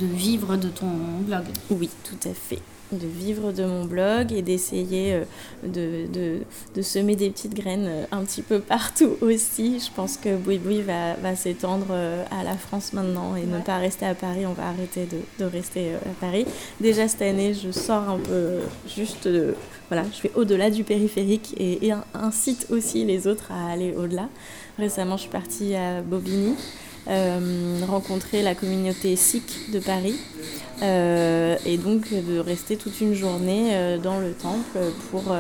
de 0.00 0.07
vivre 0.07 0.57
de 0.57 0.68
ton 0.68 0.90
blog. 1.20 1.44
Oui, 1.70 1.90
tout 2.04 2.28
à 2.28 2.35
fait 2.35 2.61
de 2.92 3.07
vivre 3.07 3.53
de 3.53 3.64
mon 3.64 3.85
blog 3.85 4.33
et 4.33 4.42
d'essayer 4.42 5.14
euh, 5.14 5.24
de, 5.62 6.07
de, 6.12 6.38
de, 6.74 6.83
semer 6.83 7.16
des 7.16 7.31
petites 7.31 7.55
graines 7.55 7.87
euh, 7.87 8.05
un 8.12 8.24
petit 8.24 8.42
peu 8.42 8.61
partout 8.61 9.16
aussi. 9.20 9.81
Je 9.81 9.92
pense 9.94 10.16
que 10.16 10.37
Boui 10.37 10.59
Boui 10.59 10.83
va, 10.83 11.14
va 11.14 11.37
s'étendre 11.37 11.87
euh, 11.90 12.24
à 12.31 12.44
la 12.44 12.57
France 12.57 12.92
maintenant 12.92 13.37
et 13.37 13.44
ne 13.44 13.61
pas 13.61 13.79
rester 13.79 14.07
à 14.07 14.14
Paris. 14.14 14.46
On 14.46 14.53
va 14.53 14.68
arrêter 14.68 15.07
de, 15.07 15.44
de, 15.44 15.51
rester 15.51 15.94
à 15.94 16.14
Paris. 16.20 16.46
Déjà 16.81 17.09
cette 17.09 17.22
année, 17.22 17.55
je 17.55 17.70
sors 17.70 18.09
un 18.09 18.18
peu 18.18 18.59
juste 18.87 19.29
de... 19.29 19.55
Voilà, 19.90 20.05
je 20.14 20.22
vais 20.22 20.33
au-delà 20.35 20.70
du 20.70 20.85
périphérique 20.85 21.55
et, 21.57 21.87
et 21.87 21.94
incite 22.12 22.66
aussi 22.70 23.05
les 23.05 23.27
autres 23.27 23.51
à 23.51 23.72
aller 23.72 23.94
au-delà. 23.94 24.29
Récemment, 24.79 25.16
je 25.16 25.22
suis 25.22 25.31
partie 25.31 25.74
à 25.74 26.03
Bobigny. 26.03 26.57
Euh, 27.09 27.79
rencontrer 27.88 28.42
la 28.42 28.55
communauté 28.55 29.16
sikh 29.16 29.71
de 29.73 29.79
Paris 29.79 30.16
euh, 30.83 31.57
et 31.64 31.79
donc 31.79 32.12
de 32.12 32.38
rester 32.38 32.77
toute 32.77 33.01
une 33.01 33.14
journée 33.14 33.71
euh, 33.73 33.97
dans 33.97 34.18
le 34.18 34.33
temple 34.33 34.79
pour 35.11 35.35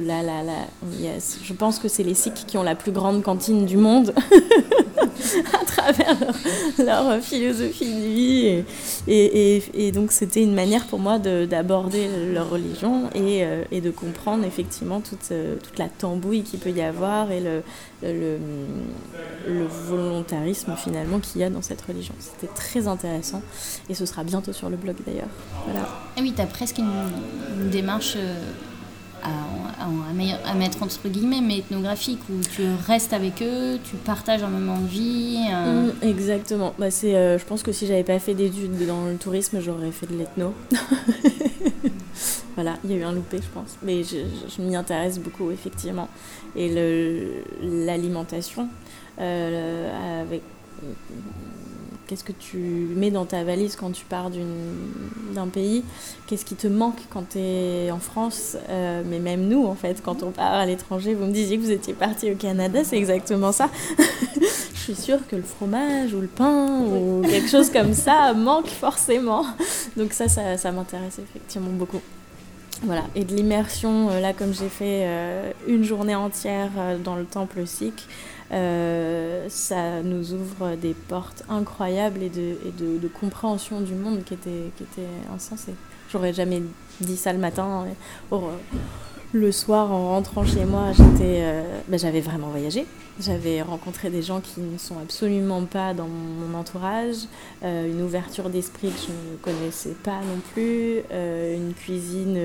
je 0.00 1.52
pense 1.52 1.78
que 1.78 1.88
c'est 1.88 2.02
les 2.02 2.14
Sikhs 2.14 2.44
qui 2.46 2.58
ont 2.58 2.62
la 2.62 2.74
plus 2.74 2.92
grande 2.92 3.22
cantine 3.22 3.66
du 3.66 3.76
monde 3.76 4.14
à 5.60 5.64
travers 5.64 6.16
leur, 6.78 7.20
philosophie 7.22 7.94
de 7.94 8.00
vie 8.00 8.64
et, 9.08 9.92
donc 9.92 10.12
c'était 10.12 10.42
une 10.42 10.54
manière 10.54 10.86
pour 10.86 10.98
moi 10.98 11.18
d'aborder 11.18 12.08
leur 12.32 12.50
religion 12.50 13.10
et, 13.14 13.44
euh, 13.44 13.64
et, 13.70 13.80
de 13.80 13.90
comprendre 13.90 14.44
effectivement 14.44 15.00
toute, 15.00 15.32
toute 15.62 15.78
la 15.78 15.88
tambouille 15.88 16.42
qu'il 16.42 16.60
peut 16.60 16.70
y 16.70 16.82
avoir 16.82 17.30
et 17.30 17.40
le, 17.40 18.38
volontarisme 19.88 20.74
finalement 20.76 21.18
qu'il 21.18 21.40
y 21.40 21.44
a 21.44 21.50
dans 21.50 21.62
cette 21.62 21.80
religion. 21.82 22.14
C'était 22.18 22.52
très 22.52 22.88
intéressant 22.88 23.42
et 23.88 23.94
ce 23.94 24.04
sera 24.06 24.24
bientôt 24.24 24.52
sur 24.52 24.68
le 24.68 24.76
blog 24.76 24.96
d'ailleurs. 25.06 25.28
Voilà. 25.64 25.88
Ah 26.16 26.20
oui, 26.20 26.32
tu 26.34 26.42
as 26.42 26.46
presque 26.46 26.78
une, 26.78 26.90
une 27.60 27.70
démarche 27.70 28.14
euh, 28.16 28.34
à, 29.28 30.54
mettre 30.54 30.82
entre 30.82 31.08
guillemets, 31.08 31.40
mais 31.40 31.58
ethnographique, 31.58 32.20
où 32.30 32.40
tu 32.54 32.62
restes 32.86 33.12
avec 33.12 33.42
eux, 33.42 33.78
tu 33.84 33.96
partages 33.96 34.42
un 34.42 34.48
moment 34.48 34.78
de 34.78 34.86
vie. 34.86 35.38
Euh... 35.52 35.86
Mmh, 35.86 35.92
exactement. 36.02 36.74
Bah, 36.78 36.86
euh, 37.04 37.38
je 37.38 37.44
pense 37.44 37.62
que 37.62 37.72
si 37.72 37.86
j'avais 37.86 38.04
pas 38.04 38.18
fait 38.18 38.34
d'études 38.34 38.86
dans 38.86 39.06
le 39.06 39.16
tourisme, 39.16 39.60
j'aurais 39.60 39.92
fait 39.92 40.06
de 40.06 40.16
l'ethno. 40.16 40.54
voilà, 42.54 42.76
il 42.84 42.90
y 42.90 42.94
a 42.94 42.96
eu 42.96 43.02
un 43.02 43.12
loupé, 43.12 43.38
je 43.38 43.48
pense. 43.52 43.76
Mais 43.82 44.02
je 44.02 44.62
m'y 44.62 44.76
intéresse 44.76 45.18
beaucoup, 45.18 45.50
effectivement. 45.50 46.08
Et 46.54 46.70
l'alimentation, 47.62 48.68
euh, 49.20 50.22
avec 50.22 50.42
Qu'est-ce 52.06 52.22
que 52.22 52.32
tu 52.32 52.58
mets 52.94 53.10
dans 53.10 53.24
ta 53.24 53.42
valise 53.42 53.74
quand 53.74 53.90
tu 53.90 54.04
pars 54.04 54.30
d'un 54.30 55.48
pays? 55.48 55.82
Qu'est-ce 56.26 56.44
qui 56.44 56.54
te 56.54 56.68
manque 56.68 56.98
quand 57.10 57.30
tu 57.30 57.38
es 57.38 57.90
en 57.90 57.98
France? 57.98 58.56
Euh, 58.68 59.02
Mais 59.04 59.18
même 59.18 59.48
nous, 59.48 59.66
en 59.66 59.74
fait, 59.74 60.00
quand 60.04 60.22
on 60.22 60.30
part 60.30 60.52
à 60.52 60.66
l'étranger, 60.66 61.14
vous 61.14 61.26
me 61.26 61.32
disiez 61.32 61.58
que 61.58 61.62
vous 61.62 61.72
étiez 61.72 61.94
parti 61.94 62.30
au 62.30 62.36
Canada, 62.36 62.84
c'est 62.84 62.96
exactement 62.96 63.50
ça. 63.50 63.70
Je 64.40 64.92
suis 64.92 64.94
sûre 64.94 65.18
que 65.28 65.34
le 65.34 65.42
fromage 65.42 66.14
ou 66.14 66.20
le 66.20 66.28
pain 66.28 66.80
ou 66.82 67.22
quelque 67.28 67.48
chose 67.48 67.70
comme 67.70 67.92
ça 67.92 68.32
manque 68.34 68.68
forcément. 68.68 69.44
Donc 69.96 70.12
ça, 70.12 70.28
ça, 70.28 70.56
ça 70.56 70.70
m'intéresse 70.70 71.18
effectivement 71.18 71.70
beaucoup. 71.72 72.00
Voilà, 72.82 73.02
et 73.16 73.24
de 73.24 73.34
l'immersion, 73.34 74.10
euh, 74.10 74.20
là 74.20 74.32
comme 74.32 74.52
j'ai 74.54 74.68
fait 74.68 75.04
euh, 75.06 75.50
une 75.66 75.82
journée 75.82 76.14
entière 76.14 76.70
dans 77.02 77.16
le 77.16 77.24
temple 77.24 77.66
sikh, 77.66 78.06
euh, 78.52 79.46
ça 79.48 80.02
nous 80.02 80.32
ouvre 80.32 80.76
des 80.76 80.94
portes 80.94 81.42
incroyables 81.48 82.22
et 82.22 82.28
de, 82.28 82.56
et 82.66 82.72
de, 82.78 83.08
compréhension 83.08 83.80
du 83.80 83.94
monde 83.94 84.24
qui 84.24 84.34
était, 84.34 84.70
qui 84.76 84.84
était 84.84 85.08
insensée. 85.34 85.74
j'aurais 86.10 86.32
jamais 86.32 86.62
dit 87.00 87.16
ça 87.16 87.32
le 87.32 87.38
matin. 87.38 87.86
le 89.32 89.52
soir, 89.52 89.90
en 89.92 90.10
rentrant 90.10 90.44
chez 90.44 90.64
moi, 90.64 90.92
j'étais, 90.92 91.44
ben, 91.88 91.98
j'avais 91.98 92.20
vraiment 92.20 92.48
voyagé. 92.48 92.86
J'avais 93.18 93.62
rencontré 93.62 94.10
des 94.10 94.22
gens 94.22 94.40
qui 94.40 94.60
ne 94.60 94.78
sont 94.78 94.98
absolument 94.98 95.64
pas 95.64 95.94
dans 95.94 96.08
mon 96.08 96.56
entourage, 96.56 97.16
une 97.62 98.02
ouverture 98.02 98.50
d'esprit 98.50 98.88
que 98.88 99.00
je 99.00 99.12
ne 99.12 99.36
connaissais 99.42 99.96
pas 100.02 100.20
non 100.20 100.40
plus, 100.52 100.98
une 101.10 101.72
cuisine 101.74 102.38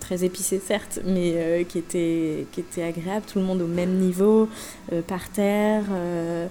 très 0.00 0.24
épicé 0.24 0.60
certes, 0.64 1.00
mais 1.04 1.32
euh, 1.36 1.64
qui, 1.64 1.78
était, 1.78 2.46
qui 2.52 2.60
était 2.60 2.82
agréable, 2.82 3.24
tout 3.26 3.38
le 3.38 3.44
monde 3.44 3.62
au 3.62 3.66
même 3.66 3.94
niveau, 3.94 4.48
euh, 4.92 5.00
par 5.02 5.28
terre. 5.30 5.84
Euh, 5.90 6.46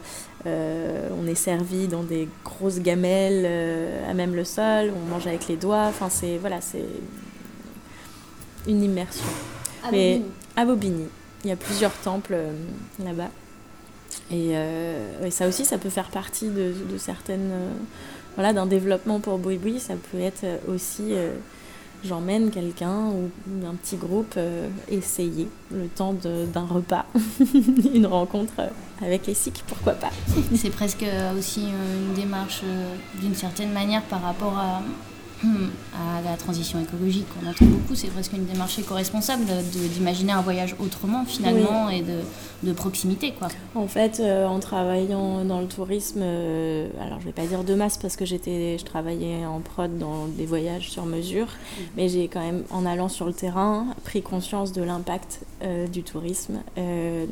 on 0.46 1.26
est 1.28 1.36
servi 1.36 1.88
dans 1.88 2.04
des 2.04 2.28
grosses 2.44 2.80
gamelles 2.80 3.46
à 4.10 4.14
même 4.14 4.36
le 4.36 4.44
sol, 4.44 4.92
on 4.94 5.10
mange 5.10 5.26
avec 5.26 5.48
les 5.48 5.56
doigts, 5.56 5.86
enfin 5.88 6.10
c'est 6.10 6.38
voilà, 6.38 6.60
c'est 6.60 6.84
une 8.68 8.84
immersion. 8.84 9.24
À 9.88 9.92
mais 9.92 10.22
à 10.58 10.66
Bobigny, 10.66 11.06
il 11.46 11.50
y 11.50 11.54
a 11.54 11.56
plusieurs 11.56 11.94
temples 11.94 12.36
là-bas. 13.02 13.30
Et, 14.32 14.54
ça 15.30 15.48
aussi, 15.48 15.64
ça 15.64 15.78
peut 15.78 15.90
faire 15.90 16.10
partie 16.10 16.50
de, 16.50 16.74
de 16.92 16.98
certaines. 16.98 17.52
voilà, 18.36 18.52
d'un 18.52 18.66
développement 18.66 19.22
pour 19.22 19.38
Boui 19.38 19.80
ça 19.80 19.94
peut 20.12 20.20
être 20.20 20.46
aussi 20.68 21.14
j'emmène 22.06 22.52
quelqu'un 22.52 23.08
ou 23.08 23.30
un 23.66 23.76
petit 23.76 23.96
groupe 23.96 24.34
euh, 24.38 24.68
essayer 24.90 25.48
le 25.72 25.88
temps 25.88 26.14
d'un 26.14 26.66
repas, 26.66 27.06
une 27.94 28.06
rencontre 28.06 28.54
avec 29.02 29.28
les 29.28 29.34
SIC, 29.34 29.64
pourquoi 29.68 29.94
pas. 29.94 30.12
C'est 30.56 30.70
presque 30.70 31.06
aussi 31.38 31.62
une 31.62 32.14
démarche 32.14 32.62
euh, 32.64 32.96
d'une 33.20 33.36
certaine 33.36 33.72
manière 33.72 34.04
par 34.04 34.22
rapport 34.22 34.58
à 34.58 34.82
à 35.94 36.22
la 36.22 36.38
transition 36.38 36.80
écologique 36.80 37.26
qu'on 37.30 37.48
entend 37.48 37.66
beaucoup, 37.66 37.96
c'est 37.96 38.08
presque 38.08 38.34
une 38.34 38.46
démarche 38.46 38.80
éco-responsable 38.80 39.44
d'imaginer 39.94 40.32
un 40.32 40.42
voyage 40.42 40.76
autrement 40.80 41.26
finalement 41.26 41.90
et 41.90 42.02
de, 42.02 42.20
de, 42.64 42.74
proximité. 42.74 43.34
Quoi. 43.38 43.50
En 43.76 43.88
fait, 43.88 44.20
euh, 44.20 44.48
en 44.48 44.60
travaillant 44.60 45.44
dans 45.46 45.60
le 45.60 45.68
tourisme, 45.68 46.22
euh, 46.22 46.88
alors 47.02 47.20
je 47.20 47.26
vais 47.26 47.32
pas 47.32 47.46
dire 47.46 47.64
de 47.64 47.76
masse 47.76 47.98
parce 47.98 48.16
que 48.16 48.26
j'étais, 48.26 48.78
je 48.78 48.86
travaillais 48.86 49.46
en 49.46 49.60
prod 49.60 49.98
dans 49.98 50.28
des 50.28 50.46
voyages 50.46 50.90
sur 50.90 51.06
mesure, 51.06 51.46
mm. 51.46 51.82
mais 51.98 52.10
j'ai 52.10 52.28
quand 52.28 52.42
même, 52.42 52.64
en 52.70 52.86
allant 52.86 53.10
sur 53.10 53.26
le 53.26 53.34
terrain, 53.34 53.88
pris 54.04 54.22
conscience 54.22 54.72
de 54.72 54.82
l'impact 54.82 55.42
euh, 55.64 55.88
du 55.88 56.04
tourisme, 56.04 56.60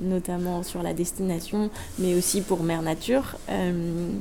notamment 0.04 0.64
sur 0.64 0.84
la 0.84 0.94
destination, 0.94 1.70
mais 2.00 2.16
aussi 2.16 2.42
pour 2.42 2.64
Mère 2.64 2.82
Nature. 2.82 3.38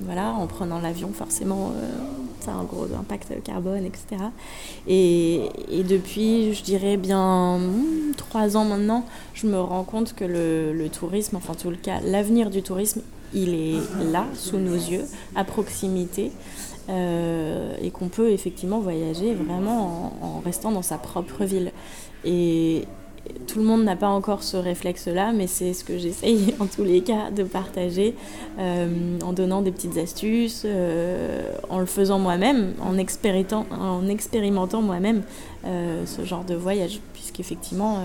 voilà, 0.05 0.33
en 0.33 0.47
prenant 0.47 0.81
l'avion, 0.81 1.11
forcément, 1.13 1.73
ça 2.41 2.53
a 2.53 2.55
un 2.55 2.65
gros 2.65 2.87
impact 2.99 3.43
carbone 3.43 3.80
etc. 3.85 4.23
Et, 4.87 5.49
depuis, 5.89 6.55
je 6.55 6.63
dirais 6.63 6.97
bien 6.97 7.61
trois 8.17 8.57
ans 8.57 8.65
maintenant, 8.65 9.05
je 9.35 9.47
me 9.47 9.59
rends 9.61 9.85
compte 9.85 10.15
que 10.15 10.25
le, 10.25 10.89
tourisme, 10.89 11.37
enfin 11.37 11.53
en 11.53 11.57
tout 11.57 11.71
le 11.71 11.77
cas 11.77 12.01
l'avenir 12.01 12.51
du 12.51 12.63
tourisme, 12.63 13.03
il 13.33 13.55
est 13.55 13.79
là, 14.11 14.27
sous 14.35 14.59
nos 14.59 14.75
yeux, 14.75 15.05
à 15.35 15.45
proximité. 15.45 16.31
Euh, 16.89 17.77
et 17.81 17.93
qu'on 17.93 18.09
peut 18.09 18.31
effectivement 18.31 18.81
voyager 18.81 19.33
vraiment 19.35 20.17
en, 20.21 20.27
en, 20.27 20.41
restant 20.41 20.73
dans 20.73 20.83
sa 20.83 20.99
propre 20.99 21.45
ville. 21.45 21.71
Et, 22.25 22.85
tout 23.47 23.59
le 23.59 23.65
monde 23.65 23.85
n'a 23.85 23.97
pas 23.97 24.09
encore 24.09 24.43
ce 24.43 24.57
réflexe-là, 24.57 25.33
mais 25.33 25.47
c'est 25.47 25.73
ce 25.73 25.85
que 25.85 25.99
j'essaye 25.99 26.55
en 26.61 26.67
tous 26.67 26.85
les 26.85 27.01
cas 27.01 27.31
de 27.31 27.43
partager 27.43 28.15
euh, 28.59 29.19
en 29.23 29.33
donnant 29.33 29.63
des 29.63 29.73
petites 29.73 29.97
astuces, 29.99 30.63
euh, 30.65 31.43
en 31.69 31.79
le 31.79 31.87
faisant 31.87 32.19
moi-même, 32.19 32.75
en, 32.81 32.97
expérimentant, 32.99 33.67
en 33.71 34.07
expérimentant 34.09 34.83
moi-même 34.83 35.23
euh, 35.65 36.05
ce 36.07 36.25
genre 36.25 36.45
de 36.45 36.55
voyage, 36.55 37.01
puisqu'effectivement, 37.13 37.99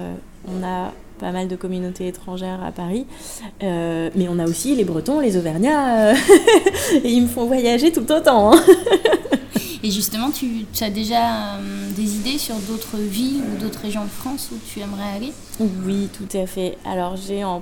on 0.47 0.63
a 0.65 0.91
pas 1.19 1.32
mal 1.32 1.47
de 1.47 1.56
communautés 1.56 2.08
étrangères 2.08 2.63
à 2.63 2.71
Paris, 2.71 3.06
mais 3.62 4.28
on 4.30 4.39
a 4.39 4.45
aussi 4.45 4.75
les 4.75 4.84
Bretons, 4.84 5.19
les 5.19 5.38
Auvergnats, 5.38 6.13
et 7.04 7.10
ils 7.10 7.23
me 7.23 7.28
font 7.28 7.45
voyager 7.45 7.91
tout 7.91 8.12
autant. 8.12 8.54
Hein. 8.54 8.62
Et 9.86 9.91
justement, 9.91 10.32
tu, 10.32 10.65
as 10.82 10.89
déjà 10.89 11.58
euh, 11.58 11.89
des 11.95 12.15
idées 12.15 12.39
sur 12.39 12.56
d'autres 12.56 12.97
villes 12.97 13.43
ou 13.43 13.62
d'autres 13.62 13.82
régions 13.82 14.04
de 14.04 14.10
France 14.10 14.49
où 14.51 14.56
tu 14.67 14.80
aimerais 14.80 15.15
aller? 15.15 15.32
Oui, 15.60 16.10
tout 16.12 16.36
à 16.36 16.47
fait. 16.47 16.75
Alors 16.86 17.17
j'ai 17.17 17.43
en... 17.43 17.62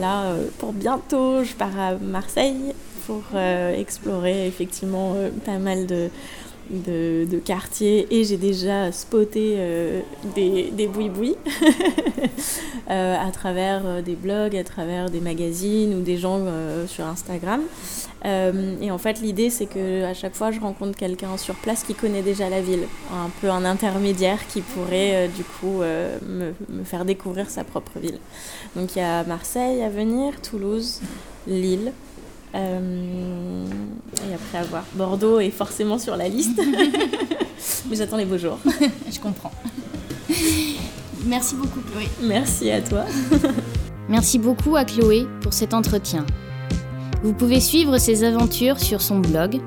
là, 0.00 0.22
euh, 0.22 0.46
pour 0.56 0.72
bientôt, 0.72 1.44
je 1.44 1.52
pars 1.52 1.78
à 1.78 1.96
Marseille 1.96 2.72
pour 3.06 3.22
euh, 3.34 3.78
explorer 3.78 4.46
effectivement 4.46 5.16
pas 5.44 5.58
mal 5.58 5.84
de, 5.84 6.08
de, 6.70 7.38
quartiers 7.44 8.06
et 8.10 8.24
j'ai 8.24 8.36
déjà 8.36 8.90
spoté 8.92 9.58
des, 10.34 10.70
des 10.70 10.86
boui-boui 10.86 11.34
à 12.88 13.30
travers 13.32 14.02
des 14.02 14.14
blogs, 14.14 14.56
à 14.56 14.64
travers 14.64 15.10
des 15.10 15.20
magazines 15.20 15.94
ou 15.94 16.00
des 16.00 16.16
gens 16.16 16.40
sur 16.86 17.04
Instagram. 17.04 17.60
Euh, 18.24 18.76
et 18.80 18.90
en 18.90 18.98
fait, 18.98 19.20
l'idée, 19.20 19.50
c'est 19.50 19.66
que 19.66 20.04
à 20.04 20.14
chaque 20.14 20.34
fois, 20.34 20.50
je 20.50 20.60
rencontre 20.60 20.96
quelqu'un 20.96 21.36
sur 21.36 21.54
place 21.56 21.82
qui 21.82 21.94
connaît 21.94 22.22
déjà 22.22 22.48
la 22.48 22.60
ville, 22.60 22.86
un 23.12 23.28
peu 23.40 23.50
un 23.50 23.64
intermédiaire 23.64 24.46
qui 24.46 24.62
pourrait 24.62 25.26
euh, 25.26 25.28
du 25.28 25.44
coup 25.44 25.82
euh, 25.82 26.18
me, 26.26 26.54
me, 26.70 26.84
faire 26.84 27.04
découvrir 27.04 27.50
sa 27.50 27.64
propre 27.64 27.98
ville. 27.98 28.18
Donc 28.76 28.96
il 28.96 29.00
y 29.00 29.02
a 29.02 29.24
Marseille 29.24 29.82
à 29.82 29.90
venir, 29.90 30.40
Toulouse, 30.40 31.00
Lille. 31.46 31.92
Et 32.54 34.34
après 34.34 34.58
à 34.58 34.62
voir. 34.64 34.84
Bordeaux 34.94 35.40
est 35.40 35.50
forcément 35.50 35.98
sur 35.98 36.16
la 36.16 36.28
liste. 36.28 36.60
Mais 37.88 37.96
j'attends 37.96 38.16
les 38.16 38.24
beaux 38.24 38.38
jours. 38.38 38.58
je 39.10 39.18
comprends. 39.18 39.52
Merci 41.26 41.54
beaucoup 41.54 41.80
Chloé. 41.80 42.08
Merci 42.22 42.70
à 42.70 42.80
toi. 42.80 43.04
Merci 44.08 44.38
beaucoup 44.38 44.76
à 44.76 44.84
Chloé 44.84 45.26
pour 45.40 45.52
cet 45.52 45.74
entretien. 45.74 46.24
Vous 47.22 47.32
pouvez 47.32 47.60
suivre 47.60 47.98
ses 47.98 48.24
aventures 48.24 48.78
sur 48.78 49.00
son 49.00 49.18
blog 49.20 49.60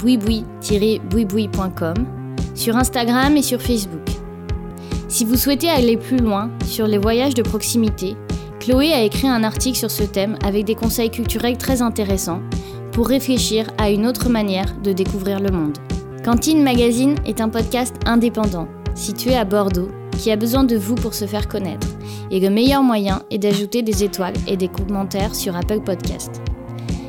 bouiboui-bouiboui.com, 0.00 1.94
sur 2.54 2.76
Instagram 2.76 3.36
et 3.36 3.42
sur 3.42 3.60
Facebook. 3.60 4.08
Si 5.08 5.24
vous 5.24 5.36
souhaitez 5.36 5.68
aller 5.68 5.96
plus 5.96 6.18
loin 6.18 6.50
sur 6.66 6.86
les 6.86 6.98
voyages 6.98 7.34
de 7.34 7.42
proximité, 7.42 8.16
Chloé 8.60 8.92
a 8.92 9.02
écrit 9.02 9.26
un 9.26 9.42
article 9.42 9.78
sur 9.78 9.90
ce 9.90 10.02
thème 10.02 10.36
avec 10.44 10.66
des 10.66 10.74
conseils 10.74 11.10
culturels 11.10 11.56
très 11.56 11.80
intéressants 11.80 12.42
pour 12.92 13.08
réfléchir 13.08 13.70
à 13.78 13.88
une 13.90 14.06
autre 14.06 14.28
manière 14.28 14.76
de 14.82 14.92
découvrir 14.92 15.40
le 15.40 15.50
monde. 15.50 15.78
Cantine 16.24 16.62
Magazine 16.62 17.14
est 17.24 17.40
un 17.40 17.48
podcast 17.48 17.96
indépendant, 18.04 18.68
situé 18.94 19.34
à 19.34 19.46
Bordeaux, 19.46 19.88
qui 20.18 20.30
a 20.30 20.36
besoin 20.36 20.64
de 20.64 20.76
vous 20.76 20.94
pour 20.94 21.14
se 21.14 21.26
faire 21.26 21.48
connaître. 21.48 21.86
Et 22.30 22.38
le 22.38 22.50
meilleur 22.50 22.82
moyen 22.82 23.22
est 23.30 23.38
d'ajouter 23.38 23.80
des 23.80 24.04
étoiles 24.04 24.36
et 24.46 24.58
des 24.58 24.68
commentaires 24.68 25.34
sur 25.34 25.56
Apple 25.56 25.80
Podcast. 25.80 26.42